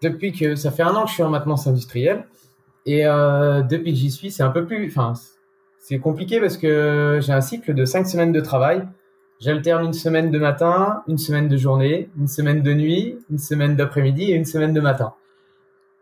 [0.02, 2.26] depuis que ça fait un an que je suis en maintenance industrielle,
[2.86, 5.14] et depuis que j'y suis, c'est un peu plus, enfin,
[5.80, 8.88] c'est compliqué parce que j'ai un cycle de cinq semaines de travail.
[9.40, 13.76] J'alterne une semaine de matin, une semaine de journée, une semaine de nuit, une semaine
[13.76, 15.14] d'après-midi et une semaine de matin.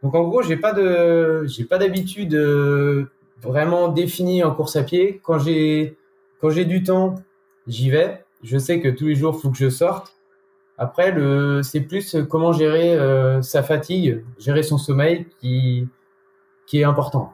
[0.03, 3.05] Donc en gros, j'ai pas de, j'ai pas d'habitude euh,
[3.41, 5.21] vraiment définie en course à pied.
[5.23, 5.97] Quand j'ai,
[6.41, 7.15] quand j'ai du temps,
[7.67, 8.25] j'y vais.
[8.43, 10.15] Je sais que tous les jours, faut que je sorte.
[10.77, 11.13] Après,
[11.61, 15.87] c'est plus comment gérer euh, sa fatigue, gérer son sommeil qui,
[16.73, 17.31] est important.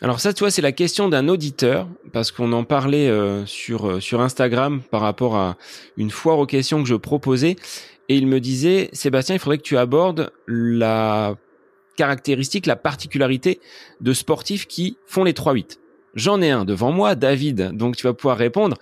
[0.00, 3.86] Alors ça, tu vois, c'est la question d'un auditeur, parce qu'on en parlait euh, sur,
[3.86, 5.56] euh, sur Instagram par rapport à
[5.98, 7.56] une foire aux questions que je proposais,
[8.08, 11.34] et il me disait, Sébastien, il faudrait que tu abordes la
[11.96, 13.60] caractéristique, la particularité
[14.00, 15.78] de sportifs qui font les 3-8.
[16.16, 18.76] J'en ai un devant moi, David, donc tu vas pouvoir répondre.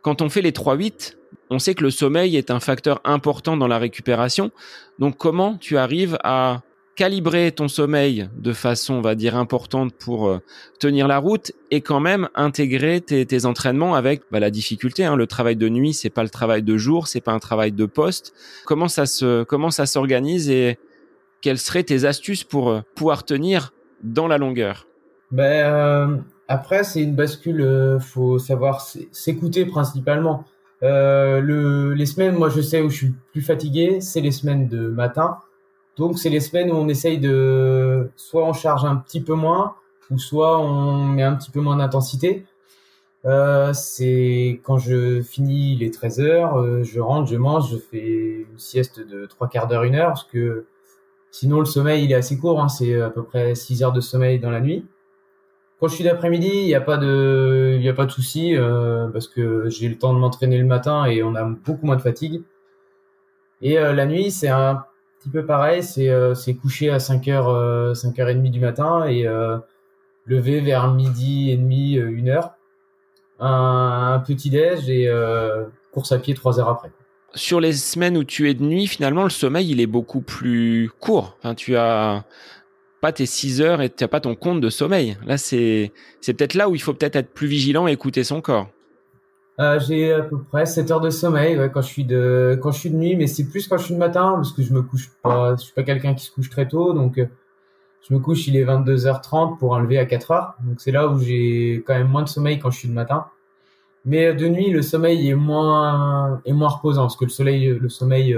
[0.00, 1.16] Quand on fait les 3-8,
[1.50, 4.50] on sait que le sommeil est un facteur important dans la récupération.
[4.98, 6.62] Donc comment tu arrives à
[6.96, 10.38] calibrer ton sommeil de façon, on va dire, importante pour euh,
[10.78, 15.04] tenir la route et quand même intégrer tes, entraînements avec bah, la difficulté.
[15.04, 15.16] Hein.
[15.16, 17.86] Le travail de nuit, c'est pas le travail de jour, c'est pas un travail de
[17.86, 18.34] poste.
[18.64, 20.78] Comment ça se, comment ça s'organise et
[21.42, 24.86] quelles seraient tes astuces pour euh, pouvoir tenir dans la longueur?
[25.30, 26.16] Ben euh,
[26.48, 27.98] après, c'est une bascule.
[28.00, 28.80] faut savoir
[29.12, 30.44] s'écouter principalement.
[30.82, 34.88] le, les semaines, moi, je sais où je suis plus fatigué, c'est les semaines de
[34.88, 35.38] matin
[35.96, 39.74] donc, c'est les semaines où on essaye de, soit on charge un petit peu moins,
[40.10, 42.46] ou soit on met un petit peu moins d'intensité.
[43.24, 48.46] Euh, c'est quand je finis les 13 heures, euh, je rentre, je mange, je fais
[48.50, 50.66] une sieste de trois quarts d'heure, une heure, parce que
[51.30, 54.00] sinon le sommeil il est assez court, hein, c'est à peu près 6 heures de
[54.00, 54.84] sommeil dans la nuit.
[55.82, 59.08] Quand je suis d'après-midi, il n'y a pas de, il a pas de souci, euh,
[59.08, 62.00] parce que j'ai le temps de m'entraîner le matin et on a beaucoup moins de
[62.00, 62.44] fatigue.
[63.62, 64.84] Et euh, la nuit, c'est un
[65.18, 69.58] petit peu pareil, c'est euh, coucher à 5h 5h30 du matin et euh,
[70.24, 72.52] lever vers midi et demi, euh, une heure.
[73.40, 75.10] Un, petit déj et
[75.90, 76.92] course à pied trois heures après.
[77.34, 80.92] Sur les semaines où tu es de nuit, finalement, le sommeil, il est beaucoup plus
[81.00, 81.36] court.
[81.40, 82.22] Enfin, tu as
[83.02, 85.18] pas tes 6 heures et tu n'as pas ton compte de sommeil.
[85.26, 88.40] Là, c'est c'est peut-être là où il faut peut-être être plus vigilant et écouter son
[88.40, 88.68] corps.
[89.60, 92.70] Euh, j'ai à peu près 7 heures de sommeil ouais, quand je suis de quand
[92.70, 94.72] je suis de nuit, mais c'est plus quand je suis de matin parce que je
[94.72, 95.56] me couche pas.
[95.56, 97.26] Je suis pas quelqu'un qui se couche très tôt, donc euh,
[98.08, 100.52] je me couche il est 22h30 pour enlever à 4h.
[100.62, 103.26] Donc c'est là où j'ai quand même moins de sommeil quand je suis de matin.
[104.04, 107.66] Mais euh, de nuit, le sommeil est moins est moins reposant parce que le soleil,
[107.66, 108.36] le sommeil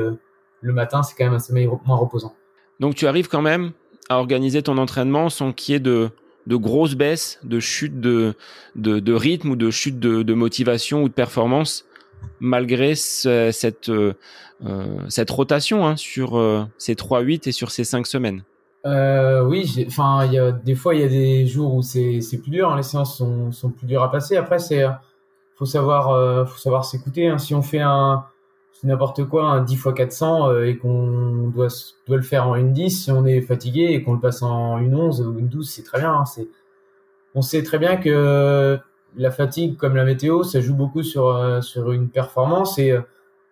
[0.62, 2.34] le matin, c'est quand même un sommeil moins reposant.
[2.80, 3.72] Donc tu arrives quand même
[4.08, 6.10] à organiser ton entraînement sans qu'il y ait de
[6.46, 8.34] de grosses baisses, de chutes de,
[8.76, 11.86] de, rythme ou de chutes de, motivation ou de performance,
[12.40, 14.12] malgré cette, euh,
[14.64, 18.42] euh, cette rotation hein, sur euh, ces 3-8 et sur ces 5 semaines?
[18.84, 22.50] Oui, enfin, il y a, des fois, il y a des jours où c'est plus
[22.50, 24.36] dur, hein, les séances sont, sont plus dures à passer.
[24.36, 24.84] Après, c'est
[25.56, 27.28] faut savoir, faut s'écouter.
[27.28, 27.38] Hein.
[27.38, 28.26] Si on fait un,
[28.84, 31.68] n'importe quoi, un 10 x 400 et qu'on doit,
[32.06, 34.78] doit le faire en une 10, si on est fatigué et qu'on le passe en
[34.78, 36.12] une 11 ou une 12, c'est très bien.
[36.12, 36.48] Hein, c'est,
[37.34, 38.78] on sait très bien que
[39.16, 43.00] la fatigue, comme la météo, ça joue beaucoup sur, euh, sur une performance et euh,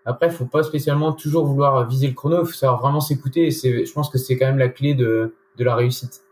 [0.04, 3.86] après, faut pas spécialement toujours vouloir viser le chrono, faut savoir vraiment s'écouter et c'est,
[3.86, 6.22] je pense que c'est quand même la clé de, de la réussite.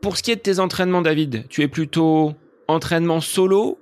[0.00, 2.32] Pour ce qui est de tes entraînements, David, tu es plutôt
[2.68, 3.78] entraînement solo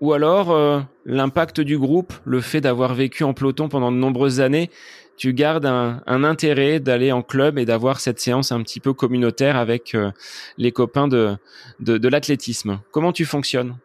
[0.00, 4.70] ou alors l'impact du groupe, le fait d'avoir vécu en peloton pendant de nombreuses années,
[5.16, 9.56] tu gardes un, intérêt d'aller en club et d'avoir cette séance un petit peu communautaire
[9.56, 9.94] avec
[10.56, 11.36] les copains de,
[11.80, 12.80] de, l'athlétisme.
[12.90, 13.76] Comment tu fonctionnes?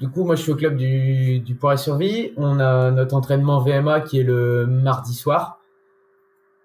[0.00, 2.32] Du coup, moi je suis au club du, du Poids et Survie.
[2.36, 5.57] On a notre entraînement VMA qui est le mardi soir.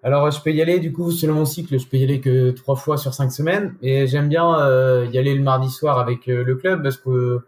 [0.04, 2.50] Alors, je peux y aller, du coup, selon mon cycle, je peux y aller que
[2.50, 3.74] trois fois sur cinq semaines.
[3.80, 7.40] Et j'aime bien euh, y aller le mardi soir avec euh, le club parce que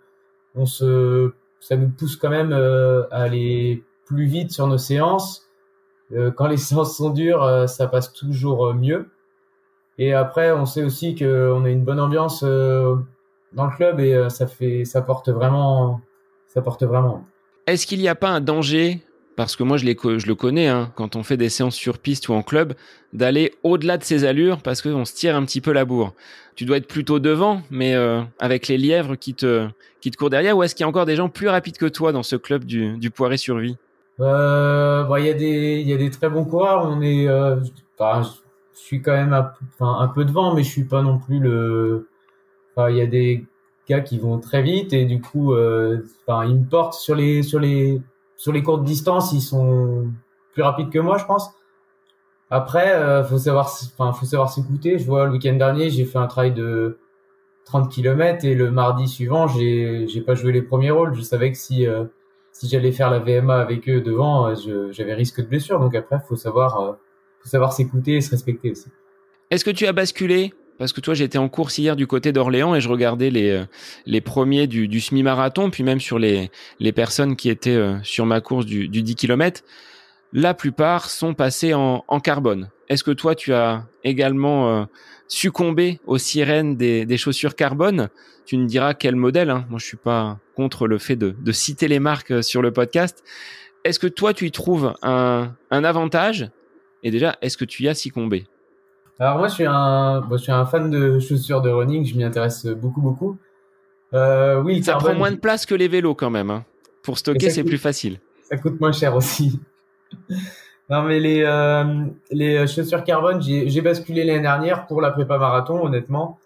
[0.54, 5.46] on se, ça nous pousse quand même euh, à aller plus vite sur nos séances.
[6.36, 9.10] quand les séances sont dures, ça passe toujours mieux.
[9.98, 14.46] Et après, on sait aussi qu'on a une bonne ambiance dans le club et ça
[14.46, 16.00] fait, ça porte vraiment,
[16.46, 17.26] ça porte vraiment.
[17.66, 19.02] Est-ce qu'il n'y a pas un danger
[19.36, 22.32] parce que moi je, le connais, hein, quand on fait des séances sur piste ou
[22.32, 22.74] en club,
[23.12, 26.14] d'aller au-delà de ses allures parce qu'on se tire un petit peu la bourre.
[26.54, 29.68] Tu dois être plutôt devant, mais euh, avec les lièvres qui te,
[30.00, 31.86] qui te courent derrière, ou est-ce qu'il y a encore des gens plus rapides que
[31.86, 33.76] toi dans ce club du, Poiré Survie?
[34.20, 38.28] Euh, bah, Il y, a des, très bons coureurs, on est, euh, je
[38.72, 42.08] suis quand même un, un, peu devant, mais je suis pas non plus le...
[42.78, 43.44] Il y a des
[43.88, 47.58] gars qui vont très vite et du coup, euh, ils me portent sur les, sur
[47.58, 48.00] les
[48.36, 50.06] sur les courtes distances, ils sont
[50.52, 51.50] plus rapides que moi, je pense.
[52.50, 54.98] Après, euh, faut savoir, enfin, faut savoir s'écouter.
[54.98, 56.98] Je vois le week-end dernier, j'ai fait un travail de
[57.64, 61.14] 30 km et le mardi suivant, j'ai, j'ai pas joué les premiers rôles.
[61.14, 62.04] Je savais que si, euh,
[62.52, 65.80] si j'allais faire la VMA avec eux devant, euh, j'avais risque de blessure.
[65.80, 66.98] Donc après, faut savoir,
[67.40, 68.88] faut savoir s'écouter et se respecter aussi.
[69.50, 72.74] Est-ce que tu as basculé parce que toi, j'étais en course hier du côté d'Orléans
[72.74, 73.64] et je regardais les, euh,
[74.04, 78.26] les premiers du, du semi-marathon, puis même sur les, les personnes qui étaient euh, sur
[78.26, 79.62] ma course du, du 10 km.
[80.32, 82.70] La plupart sont passés en, en carbone.
[82.88, 84.84] Est-ce que toi, tu as également euh,
[85.28, 88.08] succombé aux sirènes des, des, chaussures carbone?
[88.44, 89.50] Tu me diras quel modèle.
[89.50, 89.66] Hein.
[89.70, 93.24] Moi, je suis pas contre le fait de, de citer les marques sur le podcast.
[93.84, 96.50] Est-ce que toi, tu y trouves un, un avantage?
[97.02, 98.46] Et déjà, est-ce que tu y as succombé?
[99.18, 102.04] Alors moi, je suis un, je suis un fan de chaussures de running.
[102.04, 103.38] Je m'y intéresse beaucoup, beaucoup.
[104.14, 106.50] Euh, oui, ça prend moins de place que les vélos quand même.
[106.50, 106.64] Hein.
[107.02, 108.20] Pour stocker, c'est plus facile.
[108.42, 109.60] Ça coûte moins cher aussi.
[110.90, 115.84] non, mais les euh, les chaussures carbone, j'ai basculé l'année dernière pour la prépa marathon.
[115.84, 116.38] Honnêtement,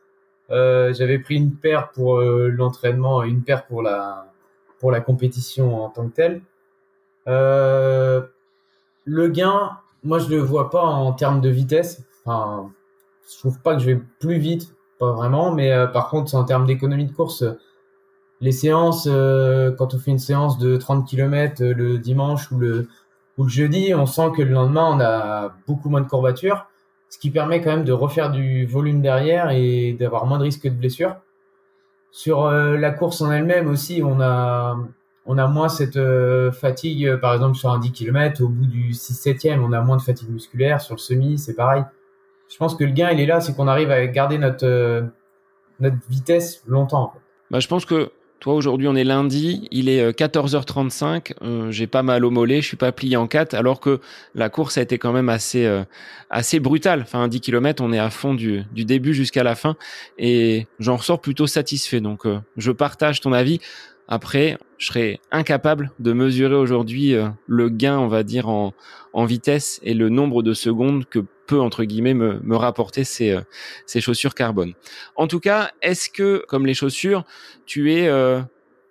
[0.51, 4.27] euh, j'avais pris une paire pour euh, l'entraînement, une paire pour la
[4.81, 6.43] pour la compétition en tant que telle.
[7.29, 8.23] Euh,
[9.05, 12.03] le gain, moi, je le vois pas en termes de vitesse.
[13.33, 16.45] Je trouve pas que je vais plus vite, pas vraiment, mais euh, par contre, en
[16.45, 17.45] termes d'économie de course,
[18.41, 22.59] les séances, euh, quand on fait une séance de 30 km euh, le dimanche ou
[22.59, 22.89] le,
[23.47, 26.67] jeudi, on sent que le lendemain, on a beaucoup moins de courbatures,
[27.09, 30.67] ce qui permet quand même de refaire du volume derrière et d'avoir moins de risques
[30.67, 31.17] de blessure.
[32.11, 34.77] Sur la course en elle-même aussi, on a,
[35.25, 35.99] on a moins cette
[36.53, 40.03] fatigue, par exemple sur un 10 km, au bout du 6-7e, on a moins de
[40.03, 41.85] fatigue musculaire, sur le semi, c'est pareil
[42.51, 45.03] je pense que le gain, il est là, c'est qu'on arrive à garder notre, euh,
[45.79, 47.13] notre vitesse longtemps.
[47.51, 48.11] Bah, je pense que
[48.41, 52.63] toi, aujourd'hui, on est lundi, il est 14h35, euh, euh, j'ai pas mal au mollet,
[52.63, 54.01] je suis pas plié en quatre, alors que
[54.35, 55.85] la course a été quand même assez, euh,
[56.31, 57.03] assez brutale.
[57.03, 59.77] Enfin, 10 km, on est à fond du, du début jusqu'à la fin,
[60.17, 62.01] et j'en ressors plutôt satisfait.
[62.01, 62.23] Donc,
[62.57, 63.61] je partage ton avis.
[64.11, 67.15] Après, je serais incapable de mesurer aujourd'hui
[67.47, 68.75] le gain, on va dire, en,
[69.25, 71.21] vitesse et le nombre de secondes que
[71.51, 73.41] peut entre guillemets me, me rapporter ces, euh,
[73.85, 74.75] ces chaussures carbone.
[75.17, 77.25] En tout cas, est-ce que comme les chaussures,
[77.67, 78.41] tu es euh,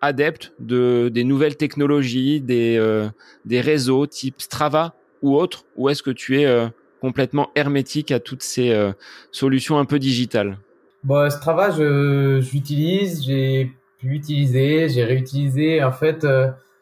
[0.02, 3.08] adepte de des nouvelles technologies, des euh,
[3.46, 6.70] des réseaux type Strava ou autre, ou est-ce que tu es
[7.02, 8.92] complètement hermétique à toutes ces
[9.32, 10.60] solutions un peu digitales?
[11.04, 15.84] Bon, Strava, je j'utilise, j'ai pu utiliser, j'ai réutilisé.
[15.84, 16.26] En fait,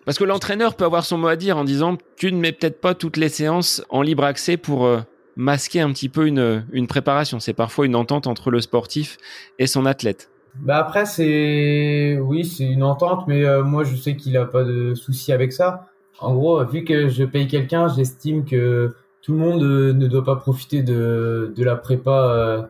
[0.06, 2.80] parce que l'entraîneur peut avoir son mot à dire en disant tu ne mets peut-être
[2.80, 4.88] pas toutes les séances en libre accès pour
[5.36, 7.40] masquer un petit peu une, une préparation.
[7.40, 9.18] C'est parfois une entente entre le sportif
[9.60, 10.30] et son athlète.
[10.60, 14.64] Bah après c'est oui c'est une entente mais euh, moi je sais qu'il a pas
[14.64, 15.86] de souci avec ça.
[16.20, 20.24] En gros vu que je paye quelqu'un j'estime que tout le monde euh, ne doit
[20.24, 22.62] pas profiter de, de la prépa euh,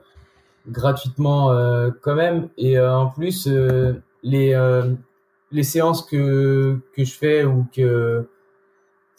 [0.68, 1.50] gratuitement
[2.02, 3.48] quand même et en plus
[4.28, 4.56] les
[5.52, 8.28] les séances que que je fais ou que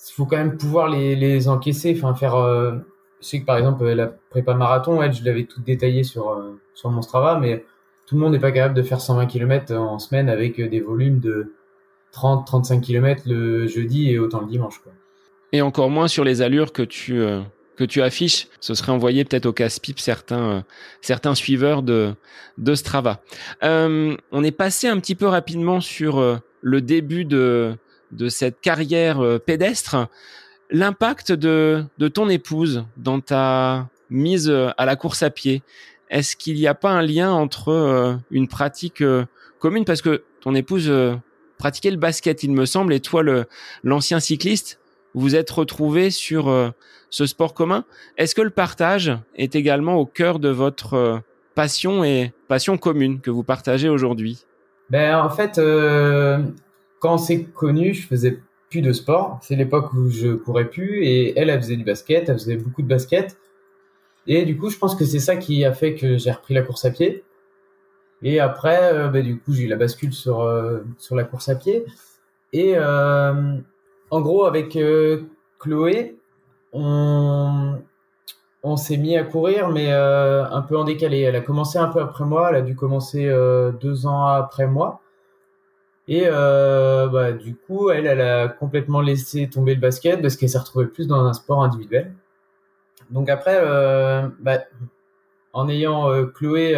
[0.09, 2.37] il faut quand même pouvoir les les encaisser enfin faire
[3.21, 6.61] je sais que par exemple la prépa marathon, ouais, je l'avais tout détaillé sur euh,
[6.75, 7.65] sur mon Strava, mais
[8.07, 11.21] tout le monde n'est pas capable de faire 120 km en semaine avec des volumes
[11.21, 11.55] de
[12.15, 14.79] 30-35 km le jeudi et autant le dimanche.
[14.79, 14.93] Quoi.
[15.53, 17.41] Et encore moins sur les allures que tu euh,
[17.79, 20.65] que tu affiches, ce serait envoyé peut-être au casse-pipe certains,
[21.01, 22.13] certains suiveurs de,
[22.59, 23.23] de Strava.
[23.63, 27.77] on est passé un petit peu rapidement sur le début de,
[28.11, 30.09] de cette carrière pédestre.
[30.71, 35.63] L'impact de, de ton épouse dans ta mise à la course à pied,
[36.11, 39.05] est-ce qu'il n'y a pas un lien entre une pratique
[39.61, 39.85] commune?
[39.85, 40.93] Parce que ton épouse
[41.59, 43.23] pratiquait le basket, il me semble, et toi,
[43.85, 44.78] l'ancien cycliste,
[45.15, 46.71] vous êtes retrouvés sur euh,
[47.11, 47.85] ce sport commun.
[48.17, 51.19] Est-ce que le partage est également au cœur de votre euh,
[51.55, 54.45] passion et passion commune que vous partagez aujourd'hui?
[54.91, 56.39] Ben en fait, euh,
[57.01, 58.39] quand on s'est connu, je faisais
[58.71, 59.39] plus de sport.
[59.43, 62.83] C'est l'époque où je courais plus et elle, elle faisait du basket, elle faisait beaucoup
[62.83, 63.39] de basket.
[64.27, 66.63] Et du coup, je pense que c'est ça qui a fait que j'ai repris la
[66.63, 67.25] course à pied.
[68.21, 70.47] Et après, bah, du coup, j'ai eu la bascule sur
[70.99, 71.87] sur la course à pied.
[72.53, 72.75] Et
[74.11, 74.79] en gros, avec
[75.59, 76.19] Chloé,
[76.73, 77.77] on
[78.77, 81.21] s'est mis à courir, mais un peu en décalé.
[81.21, 82.51] Elle a commencé un peu après moi.
[82.51, 83.31] Elle a dû commencer
[83.81, 85.01] deux ans après moi.
[86.07, 90.59] Et bah, du coup, elle, elle a complètement laissé tomber le basket parce qu'elle s'est
[90.59, 92.15] retrouvée plus dans un sport individuel.
[93.11, 93.61] Donc après,
[94.41, 94.59] bah,
[95.53, 96.77] en ayant Chloé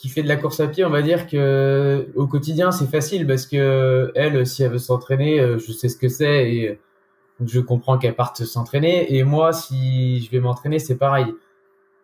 [0.00, 3.26] qui fait de la course à pied, on va dire que au quotidien c'est facile
[3.26, 6.80] parce que elle, si elle veut s'entraîner, euh, je sais ce que c'est et
[7.44, 9.14] je comprends qu'elle parte s'entraîner.
[9.14, 11.26] Et moi, si je vais m'entraîner, c'est pareil.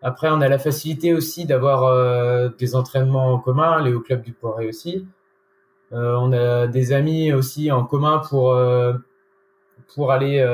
[0.02, 4.20] Après, on a la facilité aussi d'avoir euh, des entraînements en commun, les au club
[4.20, 5.06] du Poiré aussi.
[5.92, 8.54] Euh, on a des amis aussi en commun pour
[9.94, 10.44] pour aller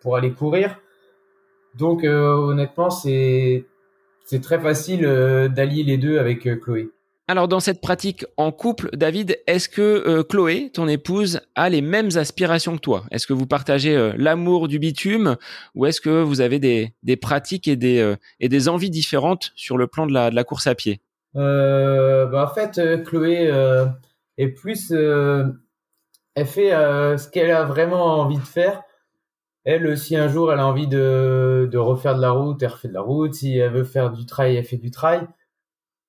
[0.00, 0.80] pour aller courir.
[1.76, 3.66] Donc honnêtement, c'est
[4.26, 6.90] c'est très facile euh, d'allier les deux avec euh, Chloé.
[7.28, 11.80] Alors dans cette pratique en couple, David, est-ce que euh, Chloé, ton épouse, a les
[11.80, 13.04] mêmes aspirations que toi?
[13.10, 15.36] Est-ce que vous partagez l'amour du bitume
[15.74, 19.76] ou est-ce que vous avez des, des pratiques et des, et des envies différentes sur
[19.76, 21.00] le plan de la, de la course à pied?
[21.34, 23.50] Bah, En fait, Chloé
[24.38, 24.92] est plus...
[24.92, 28.82] elle fait ce qu'elle a vraiment envie de faire
[29.66, 32.88] elle, si un jour elle a envie de, de refaire de la route, elle refait
[32.88, 33.34] de la route.
[33.34, 35.26] Si elle veut faire du trail, elle fait du trail.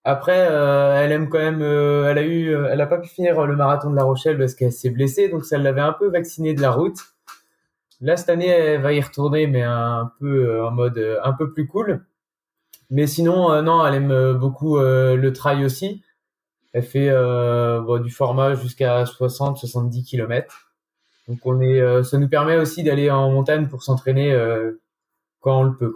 [0.07, 1.61] Après, euh, elle aime quand même.
[1.61, 4.37] Euh, elle a eu, euh, elle a pas pu finir le marathon de La Rochelle
[4.37, 6.97] parce qu'elle s'est blessée, donc ça l'avait un peu vaccinée de la route.
[7.99, 11.67] Là cette année, elle va y retourner, mais un peu en mode un peu plus
[11.67, 12.05] cool.
[12.89, 16.03] Mais sinon, non, elle aime beaucoup le trail aussi.
[16.73, 17.09] Elle fait
[18.03, 20.66] du format jusqu'à 60-70 km.
[21.27, 24.81] Donc on est, euh, ça nous permet aussi d'aller en montagne pour s'entraîner euh,
[25.41, 25.93] quand on le peut.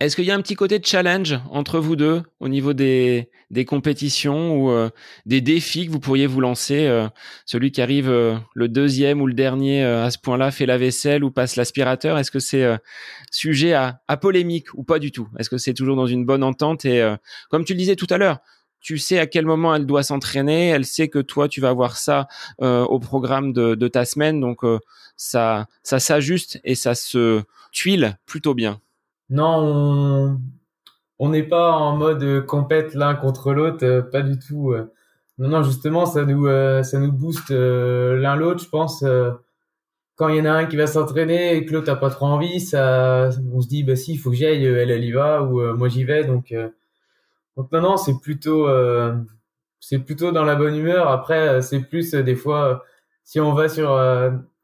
[0.00, 3.30] Est-ce qu'il y a un petit côté de challenge entre vous deux au niveau des,
[3.50, 4.90] des compétitions ou euh,
[5.24, 7.06] des défis que vous pourriez vous lancer
[7.46, 11.30] Celui qui arrive le deuxième ou le dernier à ce point-là fait la vaisselle ou
[11.30, 12.18] passe l'aspirateur?
[12.18, 12.66] Est-ce que c'est
[13.30, 15.28] sujet à, à, polémique ou pas du tout?
[15.38, 16.84] Est-ce que c'est toujours dans une bonne entente?
[16.84, 17.08] Et
[17.48, 18.40] comme tu le disais tout à l'heure,
[18.84, 21.96] tu sais à quel moment elle doit s'entraîner, elle sait que toi tu vas avoir
[21.96, 22.28] ça
[22.60, 24.78] euh, au programme de, ta semaine, donc euh,
[25.16, 28.80] ça ça s'ajuste et ça se tuile plutôt bien.
[29.30, 30.38] Non,
[31.18, 34.74] on n'est pas en mode compète l'un contre l'autre, euh, pas du tout.
[35.38, 36.46] Non, justement, ça nous
[36.84, 39.02] ça nous booste l'un l'autre, je pense.
[40.16, 42.26] quand il y en a un qui va s'entraîner et que l'autre a pas trop
[42.26, 45.12] envie, ça, on se dit bah si, il faut que j'y aille, elle elle y
[45.12, 46.54] va ou moi j'y vais, donc
[47.56, 49.14] donc non, non, c'est plutôt, euh,
[49.80, 51.08] c'est plutôt dans la bonne humeur.
[51.08, 52.84] Après, euh, c'est plus euh, des fois,
[53.24, 53.90] si on va sur,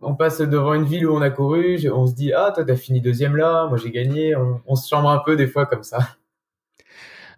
[0.00, 2.76] on passe devant une ville où on a couru, on se dit ah toi t'as
[2.76, 4.36] fini deuxième là, moi j'ai gagné.
[4.36, 5.98] On, on se chambre un peu des fois comme ça.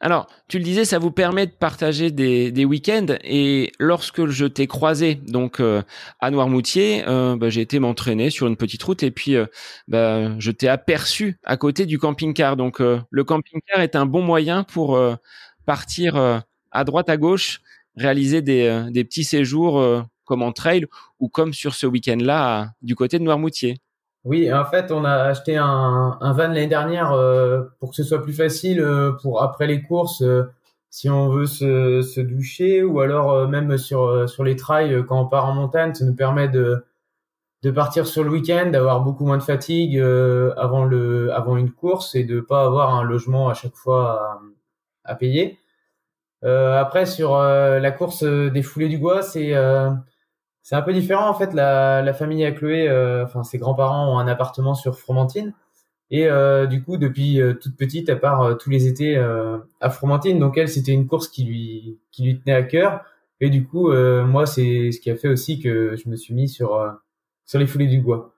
[0.05, 3.07] Alors, tu le disais, ça vous permet de partager des, week-ends.
[3.23, 5.81] Et lorsque je t'ai croisé donc euh,
[6.19, 9.47] à Noirmoutier, euh, bah, j'ai été m'entraîner sur une petite route et puis euh,
[9.87, 12.57] bah, je t'ai aperçu à côté du camping-car.
[12.57, 15.01] Donc, le camping-car est un bon moyen pour
[15.67, 16.17] partir
[16.73, 17.61] à droite, à gauche,
[17.97, 20.87] réaliser des, des petits séjours comme en trail
[21.21, 23.79] ou comme sur ce week-end-là du côté de Noirmoutier.
[24.25, 28.05] Oui, en fait, on a acheté un, un van l'année dernière euh, pour que ce
[28.05, 30.45] soit plus facile euh, pour après les courses, euh,
[30.91, 35.27] si on veut se, se doucher ou alors même sur sur les trails quand on
[35.27, 36.85] part en montagne, ça nous permet de
[37.63, 39.99] de partir sur le week-end, d'avoir beaucoup moins de fatigue
[40.57, 44.41] avant le avant une course et de pas avoir un logement à chaque fois
[45.05, 45.59] à, à payer.
[46.45, 49.55] après sur la course des foulées du bois, c'est
[50.63, 51.53] c'est un peu différent en fait.
[51.55, 55.55] La, la famille à Chloé, euh, enfin ses grands-parents ont un appartement sur Fromentine
[56.11, 59.17] et euh, du coup depuis euh, toute petite, elle part tous les étés
[59.81, 60.39] à Fromentine.
[60.39, 63.01] Donc elle, c'était une course qui lui qui lui tenait à cœur.
[63.41, 66.49] Et du coup, moi, c'est ce qui a fait aussi que je me suis mis
[66.49, 66.81] sur
[67.45, 68.35] sur les foulées du bois.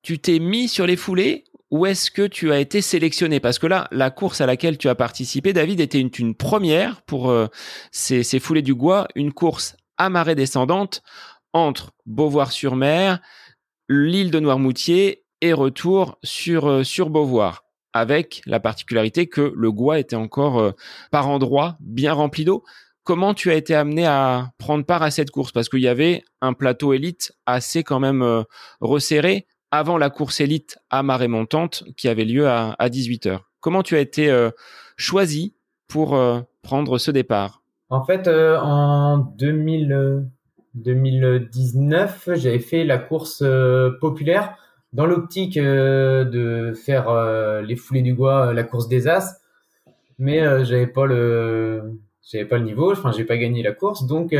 [0.00, 3.40] Tu t'es mis sur les foulées où est-ce que tu as été sélectionné?
[3.40, 7.30] Parce que là, la course à laquelle tu as participé, David, était une, première pour
[7.30, 7.46] euh,
[7.90, 11.02] ces, foulées du Gois, une course à marée descendante
[11.52, 13.20] entre Beauvoir-sur-Mer,
[13.88, 19.98] l'île de Noirmoutier et retour sur, euh, sur Beauvoir, avec la particularité que le Gois
[19.98, 20.72] était encore euh,
[21.10, 22.64] par endroits bien rempli d'eau.
[23.04, 25.52] Comment tu as été amené à prendre part à cette course?
[25.52, 28.44] Parce qu'il y avait un plateau élite assez quand même
[28.82, 33.40] resserré avant la course élite à marée montante qui avait lieu à, 18h.
[33.60, 34.50] Comment tu as été euh,
[34.96, 35.54] choisi
[35.88, 37.62] pour euh, prendre ce départ?
[37.90, 39.18] En fait, euh, en
[40.82, 43.44] 2019, j'avais fait la course
[44.00, 44.56] populaire
[44.92, 49.40] dans l'optique de faire les foulées du bois, la course des As,
[50.18, 51.98] mais j'avais pas le
[52.30, 54.34] j'avais pas le niveau, enfin j'ai pas gagné la course, donc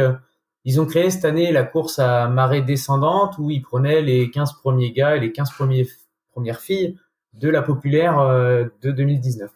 [0.64, 4.55] ils ont créé cette année la course à marée descendante où ils prenaient les 15
[4.55, 5.86] premiers gars et les 15 premiers,
[6.30, 6.99] premières filles
[7.32, 9.51] de la populaire euh, de 2019.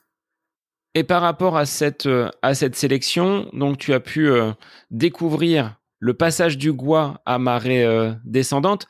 [0.94, 4.52] Et par rapport à cette, euh, à cette sélection, donc tu as pu euh,
[4.90, 7.86] découvrir le passage du Gois à marée
[8.24, 8.88] descendante.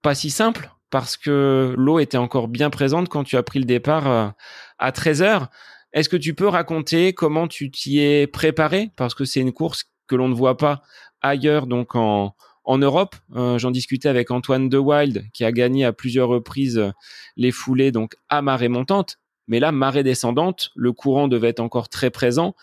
[0.00, 3.66] Pas si simple parce que l'eau était encore bien présente quand tu as pris le
[3.66, 4.34] départ
[4.78, 5.48] à 13 heures.
[5.92, 8.90] Est-ce que tu peux raconter comment tu t'y es préparé?
[8.96, 10.80] Parce que c'est une course que l'on ne voit pas
[11.20, 12.34] ailleurs, donc en,
[12.66, 13.16] en Europe.
[13.34, 16.90] Euh, j'en discutais avec Antoine De Wild, qui a gagné à plusieurs reprises euh,
[17.36, 19.18] les foulées donc à marée montante.
[19.48, 22.54] Mais là, marée descendante, le courant devait être encore très présent.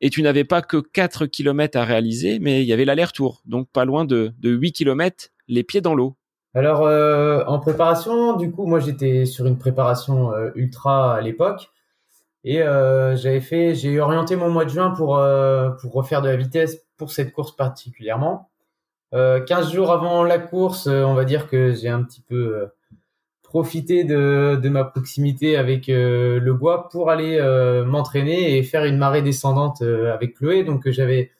[0.00, 3.42] Et tu n'avais pas que 4 km à réaliser, mais il y avait l'aller-retour.
[3.46, 6.16] Donc pas loin de, de 8 km, les pieds dans l'eau.
[6.54, 11.70] Alors euh, en préparation, du coup, moi j'étais sur une préparation ultra à l'époque.
[12.46, 16.28] Et euh, j'avais fait, j'ai orienté mon mois de juin pour euh, pour refaire de
[16.28, 18.50] la vitesse pour cette course particulièrement.
[19.14, 22.68] Euh, 15 jours avant la course, euh, on va dire que j'ai un petit peu
[23.46, 27.40] euh, profité de, de ma proximité avec le bois pour aller
[27.86, 30.64] m'entraîner et faire une marée descendante avec Chloé.
[30.64, 31.30] Donc j'avais,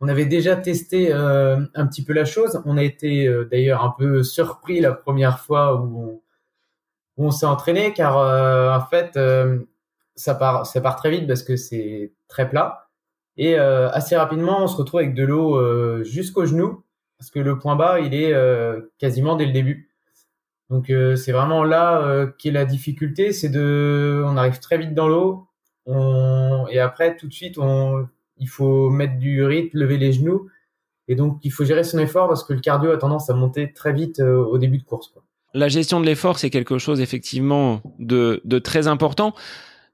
[0.00, 2.60] on avait déjà testé un petit peu la chose.
[2.64, 6.20] On a été d'ailleurs un peu surpris la première fois où
[7.16, 9.18] on, on s'est entraîné car en fait
[10.16, 12.90] ça part, ça part très vite parce que c'est très plat.
[13.36, 16.84] Et euh, assez rapidement, on se retrouve avec de l'eau euh, jusqu'au genou
[17.18, 19.89] parce que le point bas, il est euh, quasiment dès le début.
[20.70, 25.48] Donc c'est vraiment là qu'est la difficulté, c'est de, on arrive très vite dans l'eau,
[25.86, 26.66] on...
[26.70, 28.06] et après tout de suite, on...
[28.38, 30.48] il faut mettre du rythme, lever les genoux,
[31.08, 33.72] et donc il faut gérer son effort parce que le cardio a tendance à monter
[33.72, 35.12] très vite au début de course.
[35.54, 39.34] La gestion de l'effort, c'est quelque chose effectivement de, de très important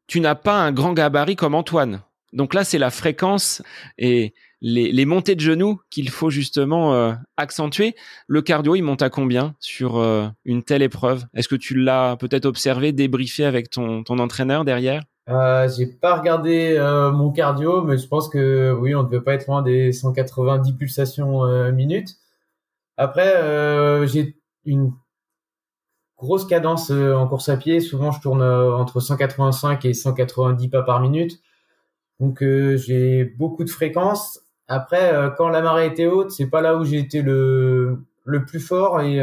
[0.06, 2.02] tu n'as pas un grand gabarit comme Antoine.
[2.32, 3.62] Donc là, c'est la fréquence
[3.98, 7.94] et les, montées de genoux qu'il faut justement euh, accentuer.
[8.26, 11.24] Le cardio, il monte à combien sur euh, une telle épreuve?
[11.34, 15.02] Est-ce que tu l'as peut-être observé, débriefé avec ton, ton entraîneur derrière?
[15.28, 19.22] Euh, J'ai pas regardé euh, mon cardio, mais je pense que oui, on ne devait
[19.22, 22.16] pas être loin des 190 pulsations minutes.
[22.96, 24.92] Après, j'ai une
[26.16, 27.80] grosse cadence en course à pied.
[27.80, 31.42] Souvent, je tourne entre 185 et 190 pas par minute.
[32.20, 34.45] Donc, j'ai beaucoup de fréquences.
[34.68, 38.60] Après, quand la marée était haute, c'est pas là où j'ai été le, le plus
[38.60, 39.20] fort et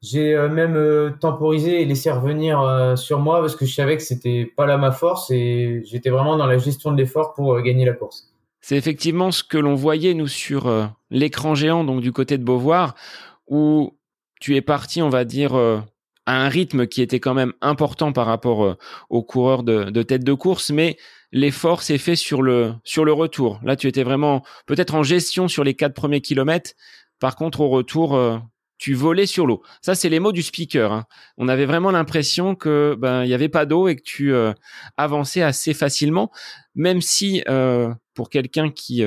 [0.00, 4.66] j'ai même temporisé et laissé revenir sur moi parce que je savais que c'était pas
[4.66, 8.32] là ma force et j'étais vraiment dans la gestion de l'effort pour gagner la course.
[8.60, 10.72] C'est effectivement ce que l'on voyait nous sur
[11.10, 12.94] l'écran géant donc du côté de Beauvoir
[13.48, 13.96] où
[14.40, 15.52] tu es parti, on va dire
[16.34, 18.76] un rythme qui était quand même important par rapport euh,
[19.08, 20.96] aux coureurs de, tête de course, mais
[21.32, 23.60] l'effort s'est fait sur le sur le retour.
[23.62, 26.72] Là, tu étais vraiment peut-être en gestion sur les quatre premiers kilomètres.
[27.18, 28.38] Par contre, au retour, euh,
[28.78, 29.62] tu volais sur l'eau.
[29.82, 30.92] Ça, c'est les mots du speaker.
[30.92, 31.04] Hein.
[31.36, 34.52] On avait vraiment l'impression que ben il y avait pas d'eau et que tu euh,
[34.96, 36.30] avançais assez facilement,
[36.74, 37.42] même si
[38.14, 39.02] pour quelqu'un qui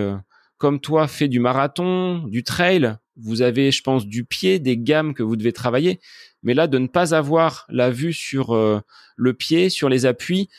[0.58, 5.14] comme toi fait du marathon, du trail, vous avez, je pense, du pied, des gammes
[5.14, 6.00] que vous devez travailler.
[6.42, 8.82] Mais là de ne pas avoir la vue sur euh,
[9.16, 10.50] le pied, sur les appuis,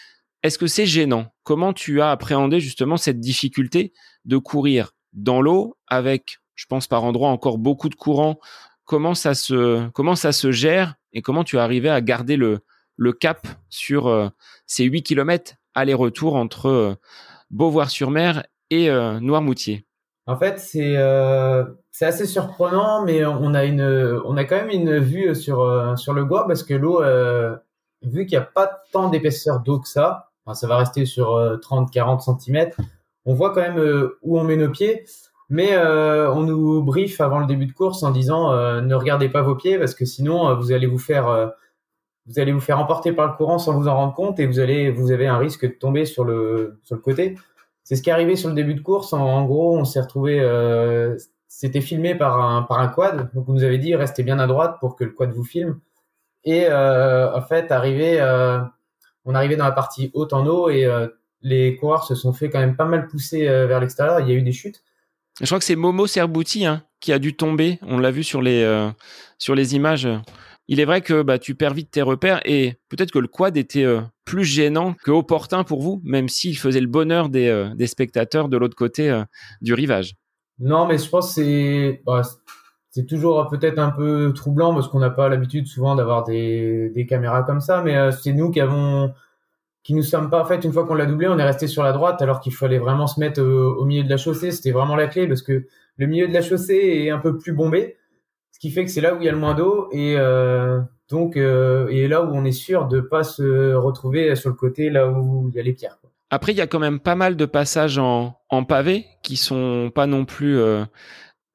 [0.43, 1.33] est-ce que c'est gênant?
[1.43, 3.93] Comment tu as appréhendé justement cette difficulté
[4.25, 8.39] de courir dans l'eau avec, je pense par endroit encore beaucoup de courant?
[8.85, 12.61] Comment ça se comment ça se gère et comment tu es arrivé à garder le
[12.97, 14.29] le cap sur euh,
[14.67, 16.95] ces 8 km aller-retour entre euh,
[17.51, 18.89] Beauvoir-sur-Mer et
[19.21, 19.87] Noirmoutier?
[20.27, 20.97] En fait, c'est
[21.95, 25.95] c'est assez surprenant, mais on a une, on a quand même une vue sur euh,
[25.95, 27.55] sur le Gois parce que l'eau, euh,
[28.03, 32.33] vu qu'il n'y a pas tant d'épaisseur d'eau que ça, ça va rester sur 30-40
[32.33, 32.71] euh, cm,
[33.27, 35.05] on voit quand même où on met nos pieds.
[35.51, 39.55] Mais on nous brief avant le début de course en disant ne regardez pas vos
[39.55, 41.53] pieds parce que sinon vous allez vous faire
[42.27, 44.59] vous allez vous faire emporter par le courant sans vous en rendre compte et vous
[44.59, 47.37] allez, vous avez un risque de tomber sur le, sur le côté.
[47.85, 49.13] C'est ce qui est arrivé sur le début de course.
[49.13, 51.17] En, gros, on s'est retrouvé, euh,
[51.49, 53.31] c'était filmé par un, quad.
[53.35, 55.79] Donc, vous nous avez dit, restez bien à droite pour que le quad vous filme.
[56.45, 58.59] Et euh, en fait, arrivé, euh,
[59.25, 61.09] on arrivait dans la partie haute en eau et euh,
[61.43, 64.21] les coureurs se sont fait quand même pas mal pousser vers l'extérieur.
[64.21, 64.83] Il y a eu des chutes.
[65.41, 67.79] Je crois que c'est Momo Serbouti hein, qui a dû tomber.
[67.83, 68.91] On l'a vu sur les,
[69.39, 70.09] sur les images.
[70.67, 73.57] Il est vrai que bah, tu perds vite tes repères et peut-être que le quad
[73.57, 77.87] était euh, plus gênant que opportun pour vous, même s'il faisait le bonheur des, euh,
[77.87, 79.25] spectateurs de l'autre côté euh,
[79.61, 80.15] du rivage.
[80.59, 82.23] Non, mais je pense que c'est bah,
[82.91, 87.43] c'est toujours peut-être un peu troublant parce qu'on n'a pas l'habitude souvent d'avoir des, caméras
[87.43, 91.27] comme ça, mais c'est nous qui nous sommes pas fait une fois qu'on l'a doublé,
[91.27, 94.09] on est resté sur la droite alors qu'il fallait vraiment se mettre au, milieu de
[94.09, 94.53] la chaussée.
[94.53, 97.53] C'était vraiment la clé parce que le milieu de la chaussée est un peu plus
[97.53, 97.97] bombé,
[98.65, 101.37] qui fait que c'est là où il y a le moins d'eau et euh, donc
[101.37, 105.07] euh, et là où on est sûr de pas se retrouver sur le côté là
[105.07, 105.99] où il y a les pierres.
[106.31, 110.07] Après, il y a quand même pas mal de passages en, pavé qui sont pas
[110.07, 110.87] non plus euh,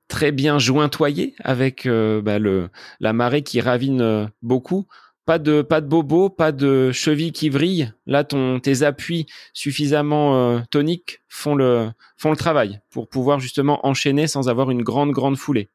[0.08, 4.86] très bien jointoyés avec bah, le, la marée qui ravine beaucoup.
[5.26, 7.92] Pas de, pas de bobo, pas de cheville qui vrille.
[8.06, 13.86] Là, ton, tes appuis suffisamment euh, toniques font le, font le travail pour pouvoir justement
[13.86, 15.70] enchaîner sans avoir une grande, grande foulée.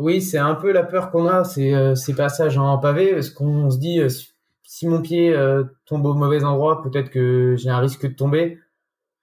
[0.00, 3.70] Oui, c'est un peu la peur qu'on a, euh, ces passages en pavé, parce qu'on
[3.70, 4.08] se dit euh,
[4.64, 8.58] si- mon pied euh, tombe au mauvais endroit, peut-être que j'ai un risque de tomber.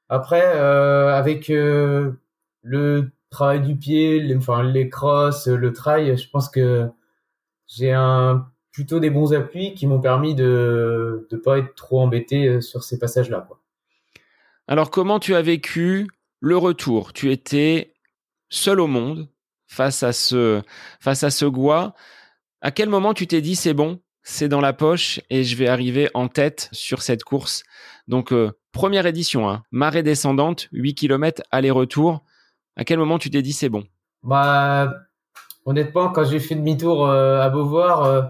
[0.09, 6.87] Après, avec le travail du pied, les, enfin les crosses, le trail, je pense que
[7.67, 7.93] j'ai
[8.71, 12.99] plutôt des bons appuis qui m'ont permis de de pas être trop embêté sur ces
[12.99, 13.49] passages-là.
[14.67, 16.07] Alors, comment tu as vécu
[16.39, 17.13] le retour?
[17.13, 17.93] Tu étais
[18.49, 19.27] seul au monde
[19.67, 20.61] face à ce,
[20.99, 21.93] face à ce Goua.
[22.61, 25.67] À quel moment tu t'es dit c'est bon, c'est dans la poche et je vais
[25.67, 27.63] arriver en tête sur cette course?
[28.07, 32.23] Donc, euh, première édition, hein, marée descendante, 8 km aller-retour.
[32.75, 33.83] À quel moment tu t'es dit c'est bon?
[34.23, 34.93] Bah,
[35.65, 38.21] honnêtement, quand j'ai fait demi-tour euh, à Beauvoir, euh,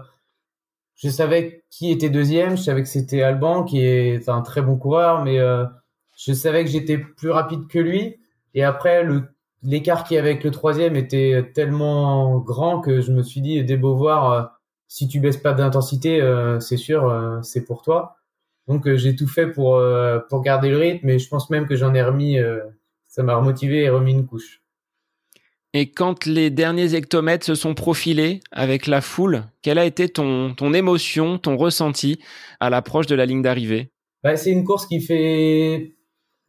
[0.96, 2.56] je savais qui était deuxième.
[2.56, 5.38] Je savais que c'était Alban, qui est un très bon coureur, mais
[6.16, 8.16] je savais que j'étais plus rapide que lui.
[8.54, 9.28] Et après, le
[9.62, 13.62] l'écart qu'il y avait avec le troisième était tellement grand que je me suis dit,
[13.64, 14.42] dès Beauvoir, euh,
[14.86, 18.16] si tu baisses pas d'intensité, euh, c'est sûr, euh, c'est pour toi.
[18.66, 19.82] Donc j'ai tout fait pour
[20.28, 22.36] pour garder le rythme, et je pense même que j'en ai remis.
[23.06, 24.62] ça m'a remotivé et remis une couche.
[25.72, 30.54] Et quand les derniers hectomètres se sont profilés avec la foule, quelle a été ton,
[30.54, 32.20] ton émotion, ton ressenti
[32.60, 33.90] à l'approche de la ligne d'arrivée?
[34.22, 35.94] Bah, c'est une course qui fait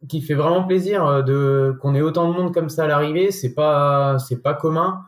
[0.08, 3.30] qui fait vraiment plaisir euh, de qu'on ait autant de monde comme ça à l'arrivée.
[3.30, 5.04] C'est pas c'est pas commun.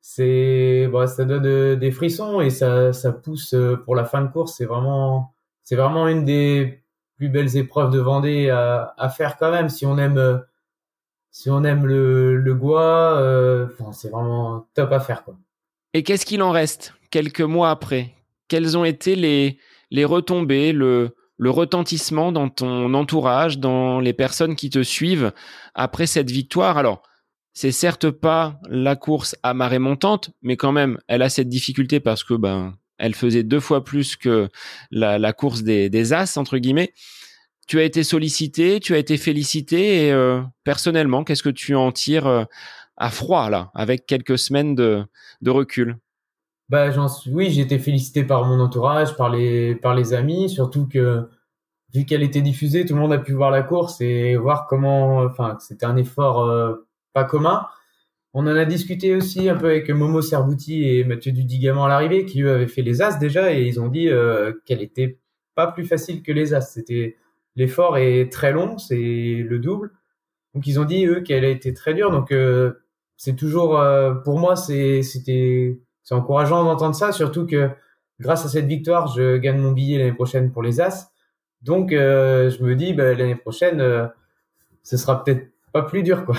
[0.00, 4.22] C'est bah, ça donne euh, des frissons et ça ça pousse euh, pour la fin
[4.22, 4.54] de course.
[4.56, 6.82] C'est vraiment c'est vraiment une des
[7.16, 10.42] plus belles épreuves de Vendée à, à faire quand même si on aime
[11.30, 13.18] si on aime le le Gois.
[13.18, 15.36] euh, c'est vraiment top à faire quoi.
[15.94, 18.14] Et qu'est-ce qu'il en reste quelques mois après?
[18.48, 19.58] Quelles ont été les,
[19.90, 25.32] les retombées, le, le retentissement dans ton entourage, dans les personnes qui te suivent
[25.74, 27.02] après cette victoire Alors,
[27.52, 32.00] c'est certes pas la course à marée montante, mais quand même, elle a cette difficulté
[32.00, 34.48] parce que ben, elle faisait deux fois plus que
[34.90, 36.92] la, course des, des As entre guillemets.
[37.66, 41.92] Tu as été sollicité, tu as été félicité et euh, personnellement, qu'est-ce que tu en
[41.92, 42.44] tires euh,
[42.96, 45.04] à froid là, avec quelques semaines de,
[45.40, 45.96] de recul?
[46.68, 50.48] Bah, j'en suis, oui, j'ai été félicité par mon entourage, par les, par les amis,
[50.48, 51.28] surtout que,
[51.94, 55.18] vu qu'elle était diffusée, tout le monde a pu voir la course et voir comment,
[55.18, 57.66] enfin, c'était un effort euh, pas commun.
[58.34, 62.24] On en a discuté aussi un peu avec Momo Serbouti et Mathieu Dudigament à l'arrivée,
[62.24, 65.20] qui eux avaient fait les As déjà et ils ont dit euh, qu'elle était
[65.54, 66.62] pas plus facile que les As.
[66.62, 67.16] C'était,
[67.54, 68.96] l'effort est très long, c'est
[69.48, 69.92] le double.
[70.54, 72.10] Donc ils ont dit eux qu'elle a été très dure.
[72.10, 72.72] Donc euh,
[73.16, 77.70] c'est toujours, euh, pour moi, c'est, c'était, c'est encourageant d'entendre ça, surtout que
[78.20, 81.10] grâce à cette victoire, je gagne mon billet l'année prochaine pour les As.
[81.62, 84.06] Donc, euh, je me dis, bah, l'année prochaine, euh,
[84.82, 86.36] ce sera peut-être pas plus dur, quoi.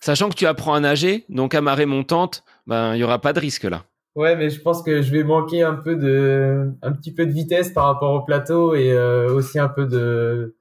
[0.00, 3.32] Sachant que tu apprends à nager, donc à marée montante, ben il y aura pas
[3.32, 3.84] de risque là.
[4.16, 7.30] Ouais, mais je pense que je vais manquer un peu de, un petit peu de
[7.30, 10.56] vitesse par rapport au plateau et euh, aussi un peu de,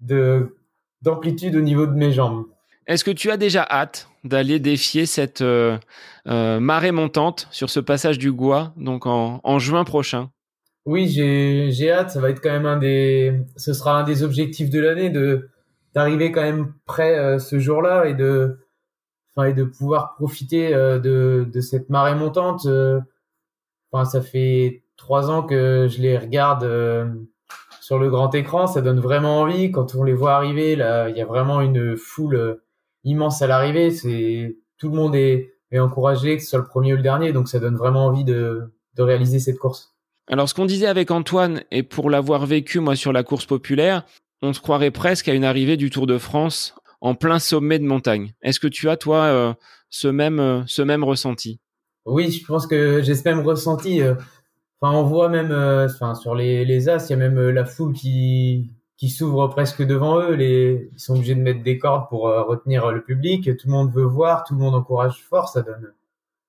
[0.00, 0.56] de
[1.02, 2.44] d'amplitude au niveau de mes jambes.
[2.86, 5.78] Est-ce que tu as déjà hâte d'aller défier cette euh,
[6.26, 10.30] euh, marée montante sur ce passage du Gois, donc en, juin prochain?
[10.86, 12.10] Oui, j'ai hâte.
[12.10, 15.48] Ça va être quand même un des, ce sera un des objectifs de l'année de
[15.92, 18.60] d'arriver quand même prêt euh, ce jour-là et de,
[19.34, 22.66] enfin et de pouvoir profiter de de cette marée montante.
[23.92, 26.64] Enfin, ça fait trois ans que je les regarde
[27.80, 29.72] sur le grand écran, ça donne vraiment envie.
[29.72, 32.60] Quand on les voit arriver, là, il y a vraiment une foule
[33.04, 33.90] immense à l'arrivée.
[33.90, 37.32] C'est tout le monde est, est encouragé, que ce soit le premier ou le dernier,
[37.32, 39.94] donc ça donne vraiment envie de, de réaliser cette course.
[40.26, 44.04] Alors, ce qu'on disait avec Antoine, et pour l'avoir vécu moi sur la course populaire,
[44.42, 47.84] on se croirait presque à une arrivée du Tour de France en plein sommet de
[47.84, 48.32] montagne.
[48.42, 49.54] Est-ce que tu as toi euh,
[49.88, 51.60] ce même euh, ce même ressenti?
[52.06, 54.02] Oui, je pense que j'ai ce même ressenti.
[54.02, 54.14] Euh,
[54.82, 57.66] Enfin, on voit même, euh, enfin, sur les, les as, il y a même la
[57.66, 58.70] foule qui,
[59.00, 60.34] qui s'ouvre presque devant eux.
[60.34, 63.44] Les, ils sont obligés de mettre des cordes pour euh, retenir le public.
[63.56, 65.48] Tout le monde veut voir, tout le monde encourage fort.
[65.48, 65.92] Ça donne.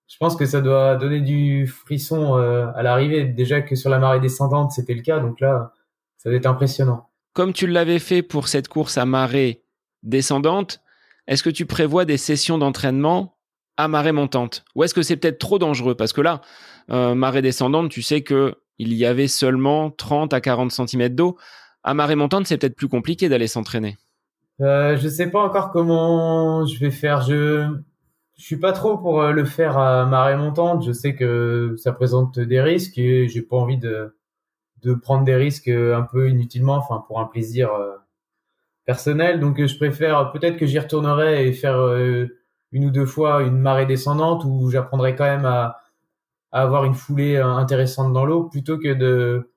[0.07, 3.23] Je pense que ça doit donner du frisson à l'arrivée.
[3.23, 5.19] Déjà que sur la marée descendante, c'était le cas.
[5.19, 5.71] Donc là,
[6.17, 7.07] ça va être impressionnant.
[7.33, 9.63] Comme tu l'avais fait pour cette course à marée
[10.03, 10.81] descendante,
[11.27, 13.37] est-ce que tu prévois des sessions d'entraînement
[13.77, 14.65] à marée montante?
[14.75, 15.95] Ou est-ce que c'est peut-être trop dangereux?
[15.95, 16.41] Parce que là,
[16.89, 21.37] euh, marée descendante, tu sais que il y avait seulement 30 à 40 cm d'eau.
[21.83, 23.97] À marée montante, c'est peut-être plus compliqué d'aller s'entraîner.
[24.61, 27.21] Euh, je sais pas encore comment je vais faire.
[27.21, 27.67] Je
[28.37, 30.85] je suis pas trop pour euh, le faire à marée montante.
[30.85, 34.15] Je sais que ça présente des risques et j'ai pas envie de
[34.83, 37.95] de prendre des risques un peu inutilement, enfin pour un plaisir euh,
[38.85, 39.39] personnel.
[39.39, 41.77] Donc je préfère peut-être que j'y retournerai et faire
[42.71, 45.81] une ou deux fois une marée descendante où j'apprendrai quand même à
[46.51, 49.50] avoir une foulée euh, intéressante dans l'eau plutôt que de,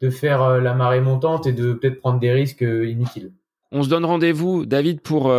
[0.00, 3.32] de faire euh, la marée montante et de peut-être prendre des risques euh, inutiles.
[3.72, 5.32] On se donne rendez-vous, David, pour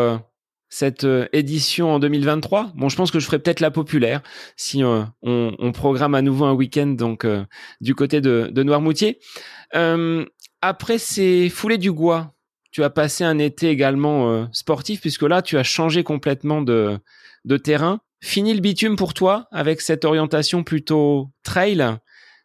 [0.70, 2.72] cette édition en 2023.
[2.76, 4.22] Bon, je pense que je ferai peut-être la populaire
[4.56, 7.28] si on, programme à nouveau un week-end donc
[7.82, 9.20] du côté de, de Noirmoutier.
[10.62, 12.34] après ces foulées du Gois,
[12.72, 16.98] tu as passé un été également sportif puisque là, tu as changé complètement de,
[17.44, 18.00] de terrain.
[18.22, 21.98] Fini le bitume pour toi avec cette orientation plutôt trail.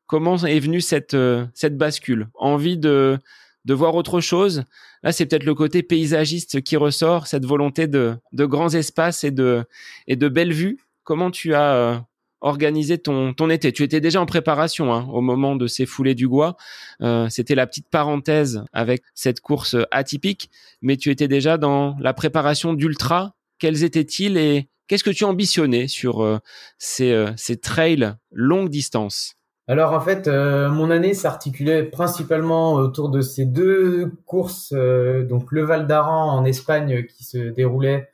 [0.07, 2.29] Comment est venue cette, euh, cette bascule?
[2.35, 3.19] Envie de,
[3.65, 4.65] de voir autre chose?
[5.03, 9.31] Là, c'est peut-être le côté paysagiste qui ressort, cette volonté de, de grands espaces et
[9.31, 9.65] de,
[10.07, 10.79] et de belles vues.
[11.05, 11.99] Comment tu as euh,
[12.41, 13.73] organisé ton, ton été?
[13.73, 16.57] Tu étais déjà en préparation hein, au moment de ces foulées du Gois.
[17.03, 20.51] Euh, C'était la petite parenthèse avec cette course atypique,
[20.83, 23.35] mais tu étais déjà dans la préparation d'ultra.
[23.59, 26.39] Quels étaient-ils et, Qu'est-ce que tu ambitionnais sur euh,
[26.79, 29.36] ces, euh, ces trails longue distance?
[29.69, 35.65] Alors en fait, euh, mon année s'articulait principalement autour de ces deux courses, donc le
[35.65, 38.11] Val d'Aran en Espagne qui se déroulait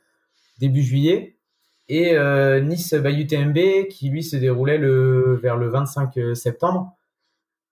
[0.59, 1.35] début juillet
[1.89, 2.17] et
[2.61, 6.95] Nice by UTMB qui lui se déroulait le, vers le 25 septembre.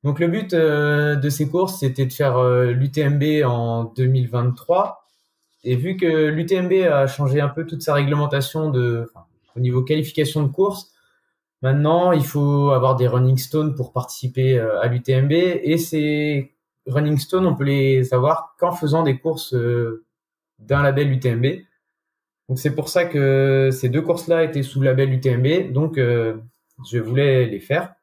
[0.04, 5.02] Donc le but de ces courses c'était de faire l'UTMB en 2023
[5.64, 9.12] et vu que l'UTMB a changé un peu toute sa réglementation de,
[9.56, 10.91] au niveau qualification de course,
[11.62, 15.32] maintenant il faut avoir des running stones pour participer euh, à l'UTMB.
[15.32, 16.54] Et ces
[16.88, 20.06] running stones, on peut les avoir qu'en faisant des courses euh,
[20.60, 21.46] d'un label UTMB.
[22.50, 25.72] Donc c'est pour ça que ces deux courses-là étaient sous label UTMB.
[25.72, 26.38] Donc euh,
[26.90, 27.96] je voulais les faire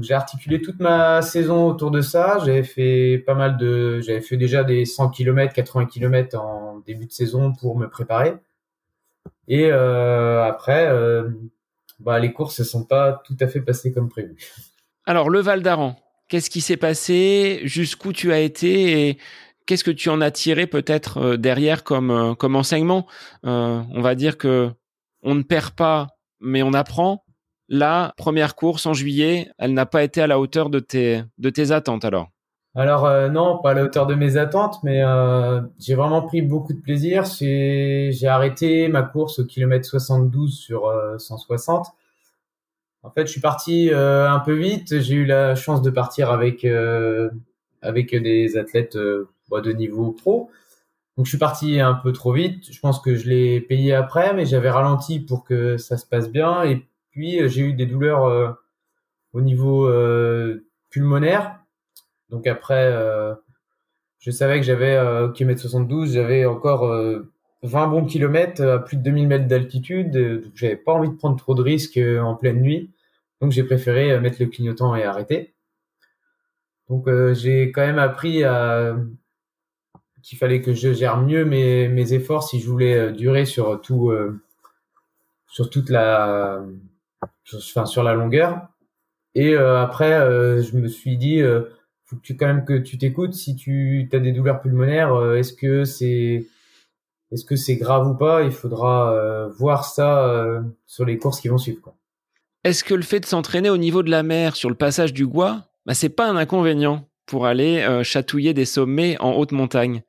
[0.00, 2.38] j'ai articulé toute ma saison autour de ça.
[2.44, 7.06] J'avais fait pas mal de, j'avais fait déjà des 100 km, 80 km en début
[7.06, 8.34] de saison pour me préparer.
[9.48, 10.86] Et après,
[11.98, 14.36] bah, les courses ne sont pas tout à fait passées comme prévu.
[15.04, 15.96] Alors le Val d'Aran,
[16.28, 17.60] qu'est-ce qui s'est passé?
[17.64, 19.08] Jusqu'où tu as été?
[19.08, 19.18] Et
[19.66, 23.06] qu'est-ce que tu en as tiré peut-être euh, derrière comme comme enseignement?
[23.42, 24.70] On va dire que
[25.22, 26.08] on ne perd pas,
[26.40, 27.24] mais on apprend.
[27.68, 31.50] La première course en juillet, elle n'a pas été à la hauteur de tes, de
[31.50, 32.30] tes attentes alors
[32.78, 36.42] Alors euh, non, pas à la hauteur de mes attentes, mais euh, j'ai vraiment pris
[36.42, 37.24] beaucoup de plaisir.
[37.24, 41.86] J'ai arrêté ma course au kilomètre 72 sur 160.
[41.86, 41.90] Euh,
[43.02, 45.00] en fait, je suis parti un peu vite.
[45.00, 46.64] J'ai eu la chance de partir avec
[47.82, 48.96] avec des athlètes
[49.50, 50.48] bah, de niveau pro.
[51.16, 52.72] Donc je suis parti un peu trop vite.
[52.72, 56.30] Je pense que je l'ai payé après, mais j'avais ralenti pour que ça se passe
[56.30, 56.62] bien.
[56.62, 58.56] Et puis j'ai eu des douleurs
[59.32, 59.90] au niveau
[60.90, 61.57] pulmonaire.
[62.30, 62.92] Donc après,
[64.18, 66.90] je savais que j'avais au kilomètre 72, j'avais encore
[67.62, 70.10] 20 bons kilomètres à plus de 2000 mètres d'altitude.
[70.10, 72.90] Donc j'avais pas envie de prendre trop de risques en pleine nuit.
[73.40, 75.54] Donc j'ai préféré mettre le clignotant et arrêter.
[76.88, 78.42] Donc j'ai quand même appris
[80.22, 84.12] qu'il fallait que je gère mieux mes, efforts si je voulais durer sur tout
[85.46, 86.62] sur toute la
[87.54, 88.68] enfin, sur la longueur.
[89.34, 91.62] Et euh, après, euh, je me suis dit, euh,
[92.08, 93.34] faut que tu quand même que tu t'écoutes.
[93.34, 96.46] Si tu as des douleurs pulmonaires, est-ce que c'est
[97.30, 98.42] est-ce que c'est grave ou pas?
[98.42, 101.94] Il faudra voir ça sur les courses qui vont suivre.
[102.64, 105.26] Est-ce que le fait de s'entraîner au niveau de la mer sur le passage du
[105.26, 110.02] Gois, bah, c'est pas un inconvénient pour aller euh, chatouiller des sommets en haute montagne?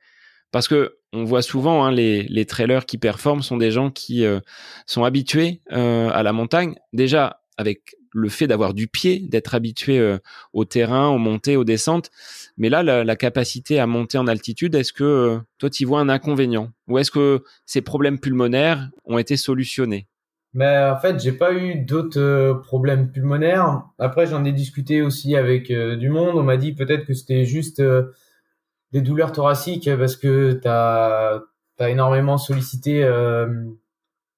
[0.51, 4.25] Parce que on voit souvent hein, les, les trailers qui performent sont des gens qui
[4.25, 4.39] euh,
[4.87, 6.75] sont habitués euh, à la montagne.
[6.91, 10.17] Déjà avec le fait d'avoir du pied, d'être habitué
[10.53, 12.09] au terrain, aux montées, aux descentes.
[12.57, 16.71] Mais là, la, capacité à monter en altitude, est-ce que toi, tu vois un inconvénient?
[16.87, 20.07] Ou est-ce que ces problèmes pulmonaires ont été solutionnés?
[20.53, 23.83] Mais en fait, j'ai pas eu d'autres euh, problèmes pulmonaires.
[23.99, 26.35] Après, j'en ai discuté aussi avec euh, du monde.
[26.37, 28.11] On m'a dit peut-être que c'était juste euh,
[28.91, 31.41] des douleurs thoraciques parce que t'as
[31.79, 33.03] as énormément sollicité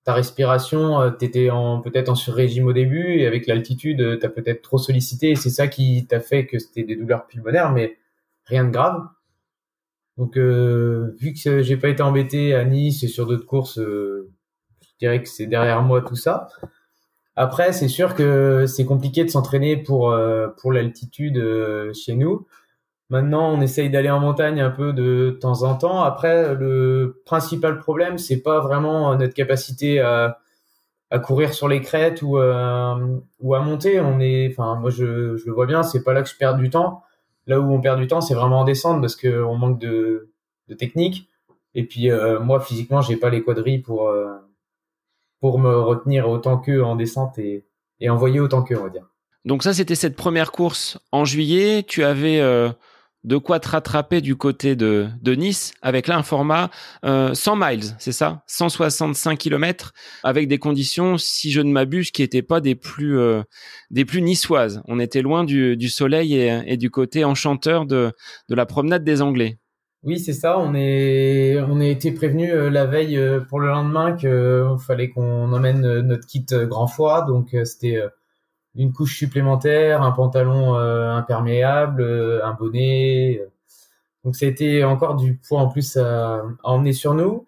[0.04, 1.12] ta respiration.
[1.12, 5.36] T'étais en peut-être en sur-régime au début et avec l'altitude, t'as peut-être trop sollicité et
[5.36, 7.98] c'est ça qui t'a fait que c'était des douleurs pulmonaires, mais
[8.46, 9.02] rien de grave.
[10.18, 13.80] Donc, vu que j'ai pas été embêté à Nice et sur d'autres courses
[15.02, 16.48] dirais que c'est derrière moi tout ça.
[17.36, 22.48] Après, c'est sûr que c'est compliqué de s'entraîner pour euh, pour l'altitude euh, chez nous.
[23.12, 26.02] Maintenant, on essaye d'aller en montagne un peu de temps en temps.
[26.02, 30.40] Après, le principal problème, c'est pas vraiment notre capacité à,
[31.24, 34.00] courir sur les crêtes ou euh, ou à monter.
[34.00, 36.70] On est, enfin, moi je, le vois bien, c'est pas là que je perds du
[36.70, 37.04] temps.
[37.48, 40.32] Là où on perd du temps, c'est vraiment en descente parce que on manque de,
[40.80, 41.28] technique.
[41.76, 42.10] Et puis
[42.42, 44.10] moi, physiquement, j'ai pas les quadrilles pour
[45.42, 47.66] pour me retenir autant qu'eux en descente et,
[48.08, 49.08] envoyer autant qu'eux, on va dire.
[49.44, 51.84] Donc ça, c'était cette première course en juillet.
[51.84, 52.70] Tu avais euh,
[53.24, 56.70] de quoi te rattraper du côté de, de Nice avec là un format
[57.06, 58.44] euh, 100 miles, c'est ça?
[58.48, 59.94] 165 km
[60.24, 63.44] avec des conditions, si je ne m'abuse, qui n'étaient pas des plus euh,
[63.92, 64.82] des plus niçoises.
[64.88, 68.12] On était loin du, du soleil et, du côté enchanteur de,
[68.50, 69.60] de la promenade des Anglais.
[70.04, 70.58] Oui, c'est ça.
[70.58, 74.76] On est, on a été prévenu euh, la veille euh, pour le lendemain qu'il euh,
[74.78, 77.22] fallait qu'on emmène notre kit grand foie.
[77.28, 78.02] Donc, c'était
[78.76, 82.04] une couche supplémentaire, un pantalon imperméable,
[82.44, 83.42] un bonnet.
[84.24, 87.46] Donc, ça a été encore du poids en plus à, emmener sur nous.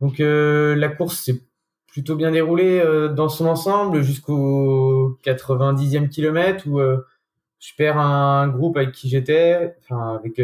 [0.00, 1.42] Donc, la course s'est
[1.86, 2.82] plutôt bien déroulée
[3.14, 10.16] dans son ensemble jusqu'au 90e kilomètre où je perds un groupe avec qui j'étais, enfin
[10.16, 10.40] avec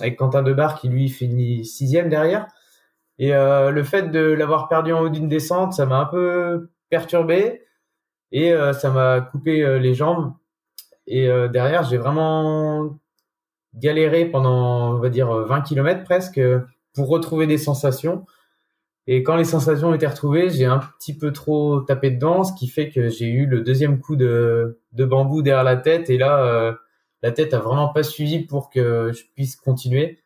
[0.00, 2.46] avec Quentin Debar qui lui finit sixième derrière.
[3.18, 6.70] Et euh, le fait de l'avoir perdu en haut d'une descente, ça m'a un peu
[6.88, 7.62] perturbé
[8.32, 10.32] et euh, ça m'a coupé euh, les jambes.
[11.06, 12.96] Et derrière, j'ai vraiment
[13.74, 16.40] galéré pendant, on va dire, 20 km presque
[16.94, 18.24] pour retrouver des sensations.
[19.08, 22.68] Et quand les sensations étaient retrouvées, j'ai un petit peu trop tapé dedans, ce qui
[22.68, 26.08] fait que j'ai eu le deuxième coup de, de bambou derrière la tête.
[26.08, 26.78] Et là,
[27.20, 30.22] la tête a vraiment pas suivi pour que je puisse continuer.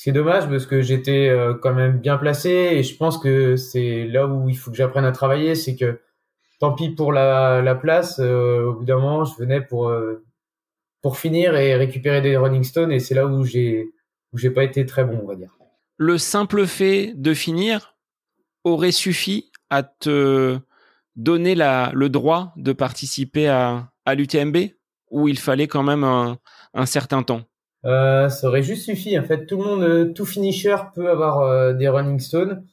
[0.00, 4.06] C'est dommage parce que j'étais euh, quand même bien placé et je pense que c'est
[4.06, 5.98] là où il faut que j'apprenne à travailler, c'est que
[6.58, 10.24] tant pis pour la, la place, euh, au bout d'un moment, je venais pour euh,
[11.02, 13.90] pour finir et récupérer des running stones et c'est là où j'ai
[14.32, 15.50] où j'ai pas été très bon, on va dire.
[15.96, 17.96] Le simple fait de finir
[18.64, 20.58] aurait suffi à te
[21.16, 24.56] donner la, le droit de participer à, à l'UTMB
[25.10, 26.38] où il fallait quand même un,
[26.74, 27.42] un certain temps?
[27.84, 29.18] Euh, Ça aurait juste suffi.
[29.18, 32.64] En fait, tout le monde, tout finisher peut avoir euh, des running stones.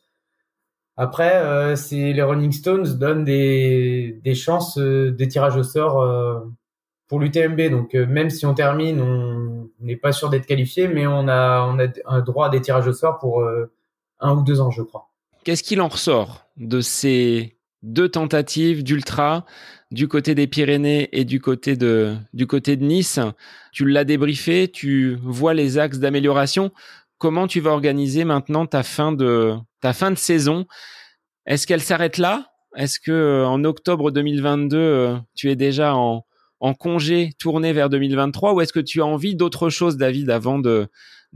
[0.97, 6.03] Après, euh, c'est les running stones donnent des, des chances euh, de tirage au sort
[7.07, 7.69] pour l'UTMB.
[7.69, 11.79] Donc, même si on termine, on n'est pas sûr d'être qualifié, mais on a, on
[11.79, 13.47] a un droit à des tirages au sort pour
[14.19, 15.09] un ou deux ans, je crois.
[15.43, 19.45] Qu'est-ce qu'il en ressort de ces deux tentatives d'ultra
[19.91, 23.19] du côté des Pyrénées et du côté de, du côté de Nice?
[23.71, 26.71] Tu l'as débriefé, tu vois les axes d'amélioration.
[27.18, 30.66] Comment tu vas organiser maintenant ta fin de, ta fin de saison?
[31.45, 32.51] Est-ce qu'elle s'arrête là?
[32.76, 36.24] Est-ce que euh, en octobre 2022, euh, tu es déjà en,
[36.80, 40.88] congé tourné vers 2023 ou est-ce que tu as envie d'autre chose, David, avant de,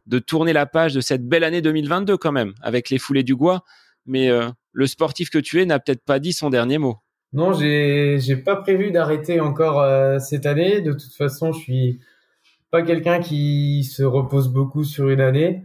[0.07, 3.35] de tourner la page de cette belle année 2022 quand même, avec les foulées du
[3.35, 3.63] Gois?
[4.07, 6.97] Mais euh, le sportif que tu es n'a peut-être pas dit son dernier mot.
[7.31, 9.85] Non, j'ai j'ai pas prévu d'arrêter encore
[10.19, 10.81] cette année.
[10.81, 11.99] De toute façon, je suis
[12.71, 15.63] pas quelqu'un qui se repose beaucoup sur une année.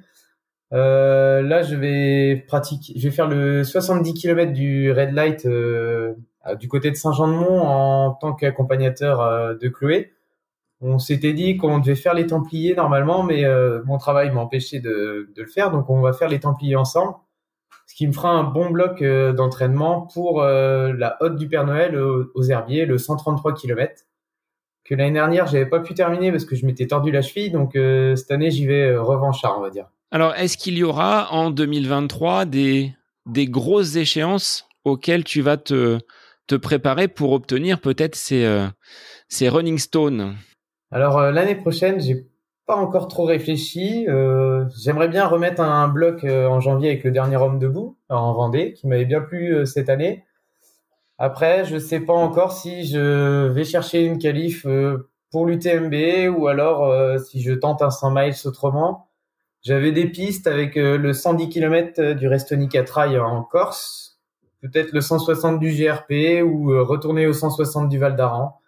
[0.73, 6.15] Euh, là, je vais pratiquer, je vais faire le 70 km du Red Light euh,
[6.59, 10.13] du côté de Saint-Jean-de-Mont en tant qu'accompagnateur euh, de Chloé.
[10.81, 13.45] On s'était dit qu'on devait faire les Templiers normalement, mais
[13.87, 17.15] mon travail m'a empêché de, le faire, donc on va faire les Templiers ensemble
[17.87, 22.43] ce qui me fera un bon bloc d'entraînement pour la haute du Père Noël aux,
[22.43, 24.05] herbiers, le 133 km
[24.85, 27.77] que l'année dernière j'avais pas pu terminer parce que je m'étais tordu la cheville donc
[27.77, 29.87] euh, cette année j'y vais revanchard on va dire.
[30.11, 32.93] Alors est-ce qu'il y aura en 2023 des
[33.27, 35.99] des grosses échéances auxquelles tu vas te
[36.47, 38.67] te préparer pour obtenir peut-être ces, euh,
[39.29, 40.37] ces running stones?
[40.91, 42.27] Alors l'année prochaine, j'ai
[42.67, 44.07] pas encore trop réfléchi.
[44.85, 48.87] J'aimerais bien remettre un bloc en janvier avec le dernier homme debout en Vendée, qui
[48.87, 50.25] m'avait bien plu cette année.
[51.19, 54.67] Après, je sais pas encore si je vais chercher une qualif
[55.35, 59.09] pour l'UTMB ou alors euh, si je tente un 100 miles autrement.
[59.63, 64.21] J'avais des pistes avec euh, le 110 km euh, du Restonica Trail en Corse,
[64.63, 68.61] peut-être le 160 du GRP ou retourner au 160 du Val d'Aran.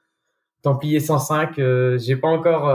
[0.63, 1.55] Templier 105,
[1.99, 2.75] j'ai pas encore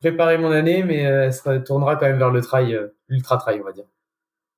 [0.00, 3.64] préparé mon année, mais elle se tournera quand même vers le trail, l'ultra trail, on
[3.64, 3.86] va dire.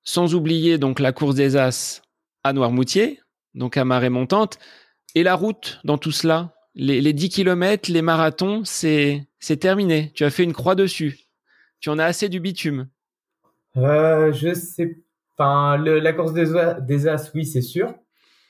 [0.05, 2.03] Sans oublier donc la course des As
[2.45, 3.21] à Noirmoutier,
[3.57, 4.59] donc à marée montante,
[5.17, 9.27] et la route dans tout cela les, les 10 km, les marathons, c'est
[9.59, 10.13] terminé.
[10.15, 11.19] Tu as fait une croix dessus.
[11.81, 12.89] Tu en as assez du bitume.
[13.77, 14.99] Euh, je sais
[15.37, 15.77] pas.
[15.79, 16.53] la course des,
[16.83, 17.95] des As, oui, c'est sûr.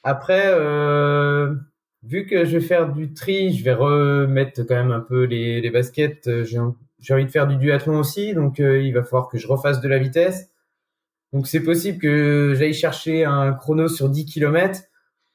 [0.03, 1.55] Après, euh,
[2.03, 5.61] vu que je vais faire du tri, je vais remettre quand même un peu les,
[5.61, 6.27] les baskets.
[6.27, 9.81] Euh, j'ai envie de faire du duathlon aussi, donc il va falloir que je refasse
[9.81, 10.51] de la vitesse.
[11.33, 14.81] Donc c'est possible que j'aille chercher un chrono sur 10 km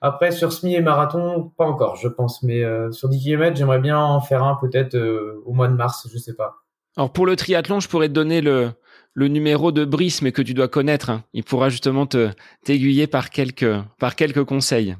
[0.02, 2.42] après, sur semi et marathon, pas encore, je pense.
[2.42, 5.76] Mais euh, sur 10 km, j'aimerais bien en faire un peut-être euh, au mois de
[5.76, 6.56] mars, je sais pas.
[6.98, 8.72] Alors pour le triathlon, je pourrais te donner le,
[9.14, 11.12] le numéro de Brice, mais que tu dois connaître.
[11.12, 11.24] Hein.
[11.34, 12.32] Il pourra justement te
[12.66, 14.98] t'aiguiller par quelques par quelques conseils.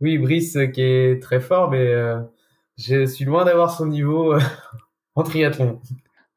[0.00, 2.20] Oui, Brice qui est très fort, mais euh,
[2.78, 4.34] je suis loin d'avoir son niveau
[5.16, 5.80] en triathlon.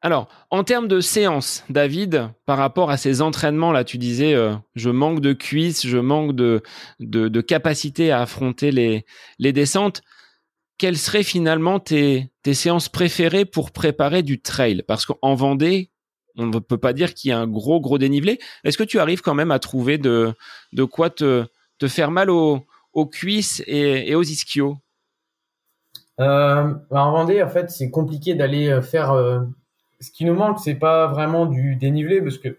[0.00, 4.54] Alors, en termes de séance, David, par rapport à ces entraînements, là, tu disais, euh,
[4.76, 6.62] je manque de cuisses, je manque de,
[7.00, 9.04] de, capacité à affronter les,
[9.40, 10.02] les descentes.
[10.78, 14.84] Quelles seraient finalement tes, tes séances préférées pour préparer du trail?
[14.86, 15.90] Parce qu'en Vendée,
[16.36, 18.38] on ne peut pas dire qu'il y a un gros, gros dénivelé.
[18.62, 20.32] Est-ce que tu arrives quand même à trouver de,
[20.72, 21.44] de quoi te,
[21.78, 24.76] te faire mal aux, aux cuisses et, aux ischios?
[26.20, 29.12] Euh, En Vendée, en fait, c'est compliqué d'aller euh, faire
[30.00, 32.56] ce qui nous manque, c'est pas vraiment du dénivelé, parce que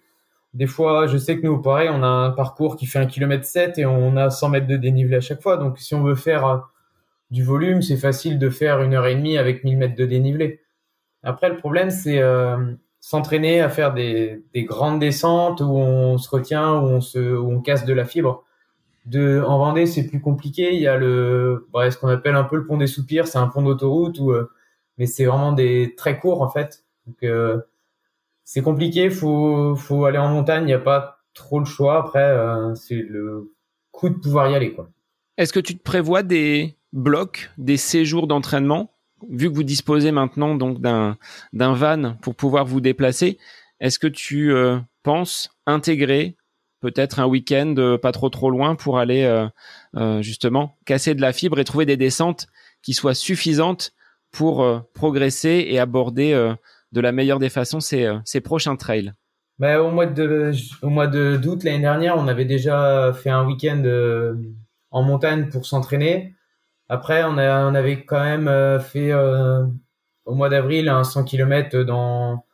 [0.54, 3.46] des fois, je sais que nous, pareil, on a un parcours qui fait un kilomètre
[3.46, 5.58] 7 et on a 100 mètres de dénivelé à chaque fois.
[5.58, 6.58] Donc, si on veut faire euh,
[7.32, 10.62] du volume, c'est facile de faire une heure et demie avec 1000 mètres de dénivelé.
[11.24, 16.30] Après, le problème, c'est euh, s'entraîner à faire des, des, grandes descentes où on se
[16.30, 18.44] retient, où on casse de la fibre.
[19.16, 20.74] En Vendée, c'est plus compliqué.
[20.74, 23.28] Il y a le, ce qu'on appelle un peu le pont des soupirs.
[23.28, 24.52] C'est un pont d'autoroute euh,
[24.98, 26.84] mais c'est vraiment des très courts en fait.
[27.10, 27.60] Donc euh,
[28.44, 31.98] c'est compliqué, faut faut aller en montagne, il n'y a pas trop le choix.
[31.98, 33.52] Après, euh, c'est le
[33.92, 34.76] coup de pouvoir y aller.
[35.38, 38.92] Est-ce que tu te prévois des blocs, des séjours d'entraînement?
[39.28, 41.18] Vu que vous disposez maintenant d'un
[41.52, 43.38] van pour pouvoir vous déplacer,
[43.80, 46.36] est-ce que tu euh, penses intégrer
[46.80, 49.28] peut-être un week-end pas trop trop loin pour aller
[50.22, 52.48] justement casser de la fibre et trouver des descentes
[52.82, 53.92] qui soient suffisantes
[54.32, 56.56] pour progresser et aborder
[56.92, 59.14] de la meilleure des façons ces, euh, ces prochains trails
[59.60, 63.46] bah, au mois de au mois de d'août l'année dernière, on avait déjà fait un
[63.46, 64.36] week-end euh,
[64.90, 66.34] en montagne pour s'entraîner.
[66.88, 69.14] Après, on, a, on avait quand même euh, fait
[70.26, 72.46] au mois d'avril un 100 km dans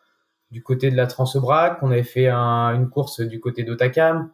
[0.50, 1.78] du côté de la Transebrac.
[1.84, 4.32] On avait fait une course du côté d'Otakam.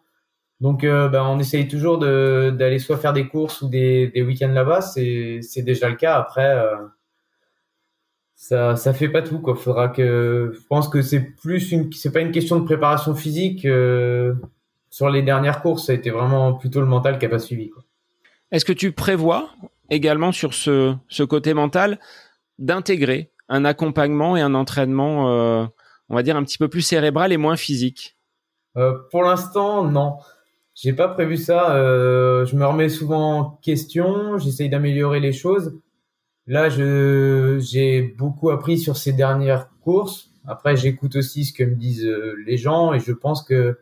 [0.62, 4.80] Donc, bah, on essaye toujours d'aller soit faire des courses ou des, des week-ends là-bas.
[4.80, 6.16] C'est déjà le cas.
[6.16, 6.56] Après,
[8.42, 9.56] ça ça fait pas tout quoi.
[9.56, 13.66] Faudra que je pense que c'est plus une c'est pas une question de préparation physique
[13.66, 14.34] euh,
[14.90, 15.86] sur les dernières courses.
[15.86, 17.84] Ça a été vraiment plutôt le mental qui a pas suivi quoi.
[18.52, 19.52] Est-ce que tu prévois
[19.92, 22.00] également sur ce ce côté mental
[22.58, 25.66] d'intégrer un accompagnement et un entraînement euh,
[26.10, 28.18] on va dire un petit peu plus cérébral et moins physique?
[28.76, 30.16] Euh, pour l'instant non.
[30.74, 31.76] J'ai pas prévu ça.
[32.46, 34.40] Je me remets souvent en question.
[34.40, 35.80] J'essaye d'améliorer les choses
[36.48, 40.32] Là, je j'ai beaucoup appris sur ces dernières courses.
[40.48, 43.78] Après, j'écoute aussi ce que me disent euh, les gens et je pense que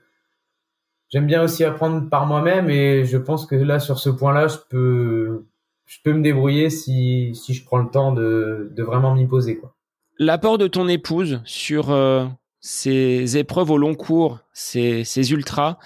[1.09, 4.57] j'aime bien aussi apprendre par moi-même et je pense que là, sur ce point-là, je
[4.69, 5.45] peux
[5.85, 9.57] je peux me débrouiller si si je prends le temps de de vraiment m'y poser
[9.57, 9.75] quoi.
[10.17, 12.25] L'apport de ton épouse sur euh,
[12.59, 15.77] ces épreuves au long cours, ces ces ultras,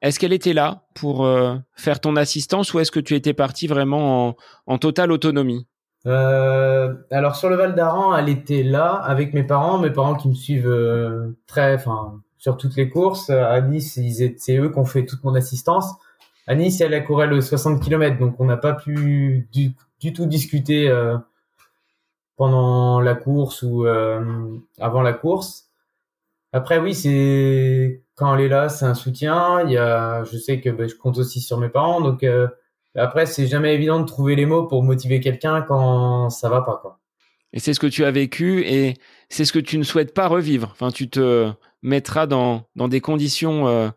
[0.00, 3.66] est-ce qu'elle était là pour euh, faire ton assistance ou est-ce que tu étais parti
[3.66, 5.66] vraiment en, en totale autonomie?
[6.06, 10.28] Euh, alors sur le Val d'Aran, elle était là avec mes parents, mes parents qui
[10.28, 13.30] me suivent euh, très, enfin sur toutes les courses.
[13.30, 14.00] À Nice,
[14.38, 15.94] c'est eux qui ont fait toute mon assistance.
[16.48, 20.12] À Nice, elle a couru le 60 km, donc on n'a pas pu du, du,
[20.12, 21.16] tout discuter euh,
[22.36, 25.68] pendant la course ou euh, avant la course.
[26.52, 29.62] Après, oui, c'est quand elle est là, c'est un soutien.
[29.62, 32.24] Il y a, je sais que ben, je compte aussi sur mes parents, donc
[32.94, 36.78] Après, c'est jamais évident de trouver les mots pour motiver quelqu'un quand ça va pas,
[36.80, 36.98] quoi.
[37.54, 38.94] Et c'est ce que tu as vécu et
[39.28, 40.70] c'est ce que tu ne souhaites pas revivre.
[40.72, 41.50] Enfin, tu te
[41.82, 43.90] mettras dans, dans des conditions euh,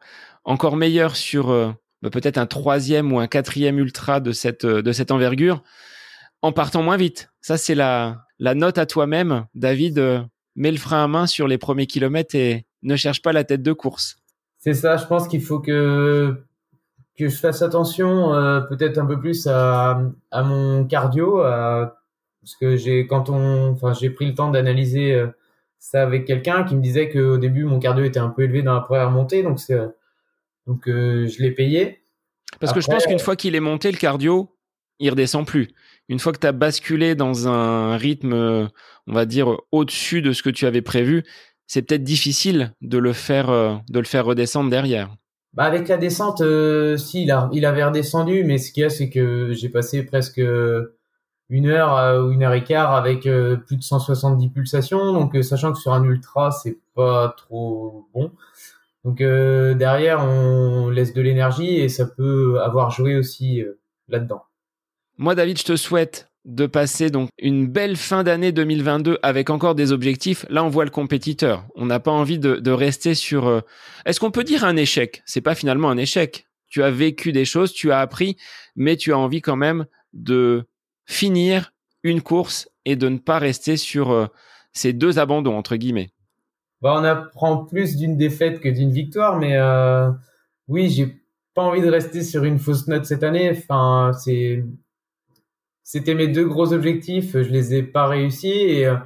[0.43, 1.71] encore meilleures sur euh,
[2.01, 5.63] bah, peut-être un troisième ou un quatrième ultra de cette, de cette envergure
[6.41, 7.29] en partant moins vite.
[7.41, 9.45] Ça, c'est la, la note à toi-même.
[9.55, 10.21] David, euh,
[10.55, 13.61] mets le frein à main sur les premiers kilomètres et ne cherche pas la tête
[13.61, 14.17] de course.
[14.59, 16.43] C'est ça, je pense qu'il faut que
[17.17, 20.01] que je fasse attention euh, peut-être un peu plus à,
[20.31, 25.27] à mon cardio parce que j'ai quand on enfin j'ai pris le temps d'analyser euh,
[25.79, 28.73] ça avec quelqu'un qui me disait qu'au début mon cardio était un peu élevé dans
[28.73, 29.79] la première montée donc c'est
[30.67, 32.01] donc je l'ai payé
[32.59, 34.55] parce que je pense qu'une fois qu'il est monté le cardio
[34.99, 35.69] il redescend plus
[36.07, 38.69] une fois que tu as basculé dans un rythme,
[39.07, 41.23] on va dire, au-dessus de ce que tu avais prévu,
[41.67, 45.15] c'est peut-être difficile de le faire, euh, de le faire redescendre derrière.
[45.55, 48.85] Bah avec la descente, euh, si il, a, il avait redescendu, mais ce qu'il y
[48.85, 50.41] a, c'est que j'ai passé presque
[51.49, 55.71] une heure ou une heure et quart avec euh, plus de 170 pulsations, donc sachant
[55.71, 58.31] que sur un ultra, c'est pas trop bon.
[59.05, 63.63] Donc derrière, on laisse de l'énergie et ça peut avoir joué aussi
[64.09, 64.43] là-dedans.
[65.17, 69.75] Moi, David, je te souhaite de passer donc une belle fin d'année 2022 avec encore
[69.75, 70.45] des objectifs.
[70.49, 71.65] Là, on voit le compétiteur.
[71.75, 73.47] On n'a pas envie de, rester sur.
[73.47, 73.61] Euh,
[74.05, 75.23] est-ce qu'on peut dire un échec?
[75.25, 76.47] C'est pas finalement un échec.
[76.69, 78.37] Tu as vécu des choses, tu as appris,
[78.75, 80.65] mais tu as envie quand même de
[81.05, 81.73] finir
[82.03, 84.27] une course et de ne pas rester sur euh,
[84.71, 86.11] ces deux abandons entre guillemets.
[86.81, 90.11] Bah, on apprend plus d'une défaite que d'une victoire, mais euh,
[90.67, 91.15] oui, j'ai
[91.55, 93.49] pas envie de rester sur une fausse note cette année.
[93.49, 94.63] Enfin, c'est
[95.85, 97.31] c'était mes deux gros objectifs.
[97.33, 98.97] Je les ai pas réussis et euh,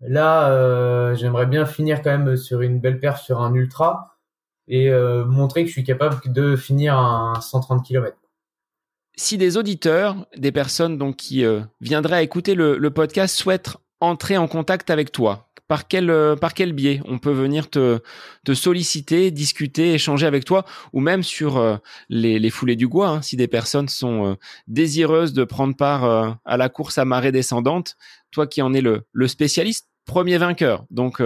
[0.00, 4.18] là, euh, j'aimerais bien finir quand même sur une belle perche sur un ultra
[4.66, 8.16] et euh, montrer que je suis capable de finir un 130 km.
[9.16, 11.44] Si des auditeurs, des personnes donc qui
[11.80, 16.72] viendraient écouter le podcast souhaitent entrer en contact avec toi, par quel, euh, par quel
[16.72, 18.00] biais on peut venir te,
[18.44, 21.76] te solliciter, discuter, échanger avec toi, ou même sur euh,
[22.08, 24.34] les, les foulées du Gois, hein, si des personnes sont euh,
[24.66, 27.96] désireuses de prendre part à la course à marée descendante,
[28.32, 31.22] toi qui en es le, le spécialiste, premier vainqueur, donc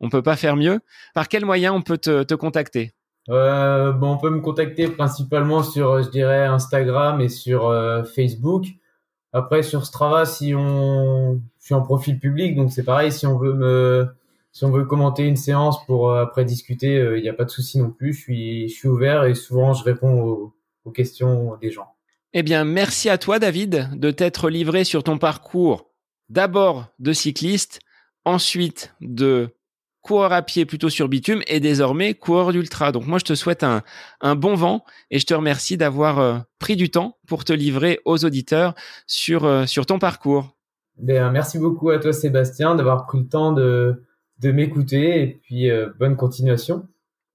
[0.00, 0.80] on peut pas faire mieux.
[1.14, 2.94] Par quel moyen on peut te, te contacter?
[3.28, 7.72] Bon, on peut me contacter principalement sur, je dirais, Instagram et sur
[8.12, 8.66] Facebook.
[9.34, 13.10] Après, sur Strava, si on, je suis en profil public, donc c'est pareil.
[13.10, 14.06] Si on veut me,
[14.52, 17.44] si on veut commenter une séance pour euh, après discuter, il euh, n'y a pas
[17.44, 18.14] de souci non plus.
[18.14, 20.54] Je suis, je suis ouvert et souvent je réponds aux,
[20.84, 21.88] aux questions des gens.
[22.32, 25.90] Eh bien, merci à toi, David, de t'être livré sur ton parcours
[26.28, 27.80] d'abord de cycliste,
[28.24, 29.50] ensuite de
[30.04, 32.92] coureur à pied plutôt sur bitume et désormais coureur d'ultra.
[32.92, 33.82] Donc moi je te souhaite un,
[34.20, 37.98] un, bon vent et je te remercie d'avoir euh, pris du temps pour te livrer
[38.04, 38.74] aux auditeurs
[39.06, 40.56] sur, euh, sur ton parcours.
[40.98, 44.04] Ben, merci beaucoup à toi Sébastien d'avoir pris le temps de,
[44.40, 46.86] de m'écouter et puis euh, bonne continuation.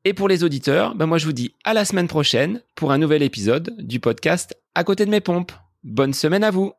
[0.06, 3.00] Et pour les auditeurs, ben moi je vous dis à la semaine prochaine pour un
[3.00, 5.52] nouvel épisode du podcast À côté de mes pompes.
[5.84, 6.79] Bonne semaine à vous.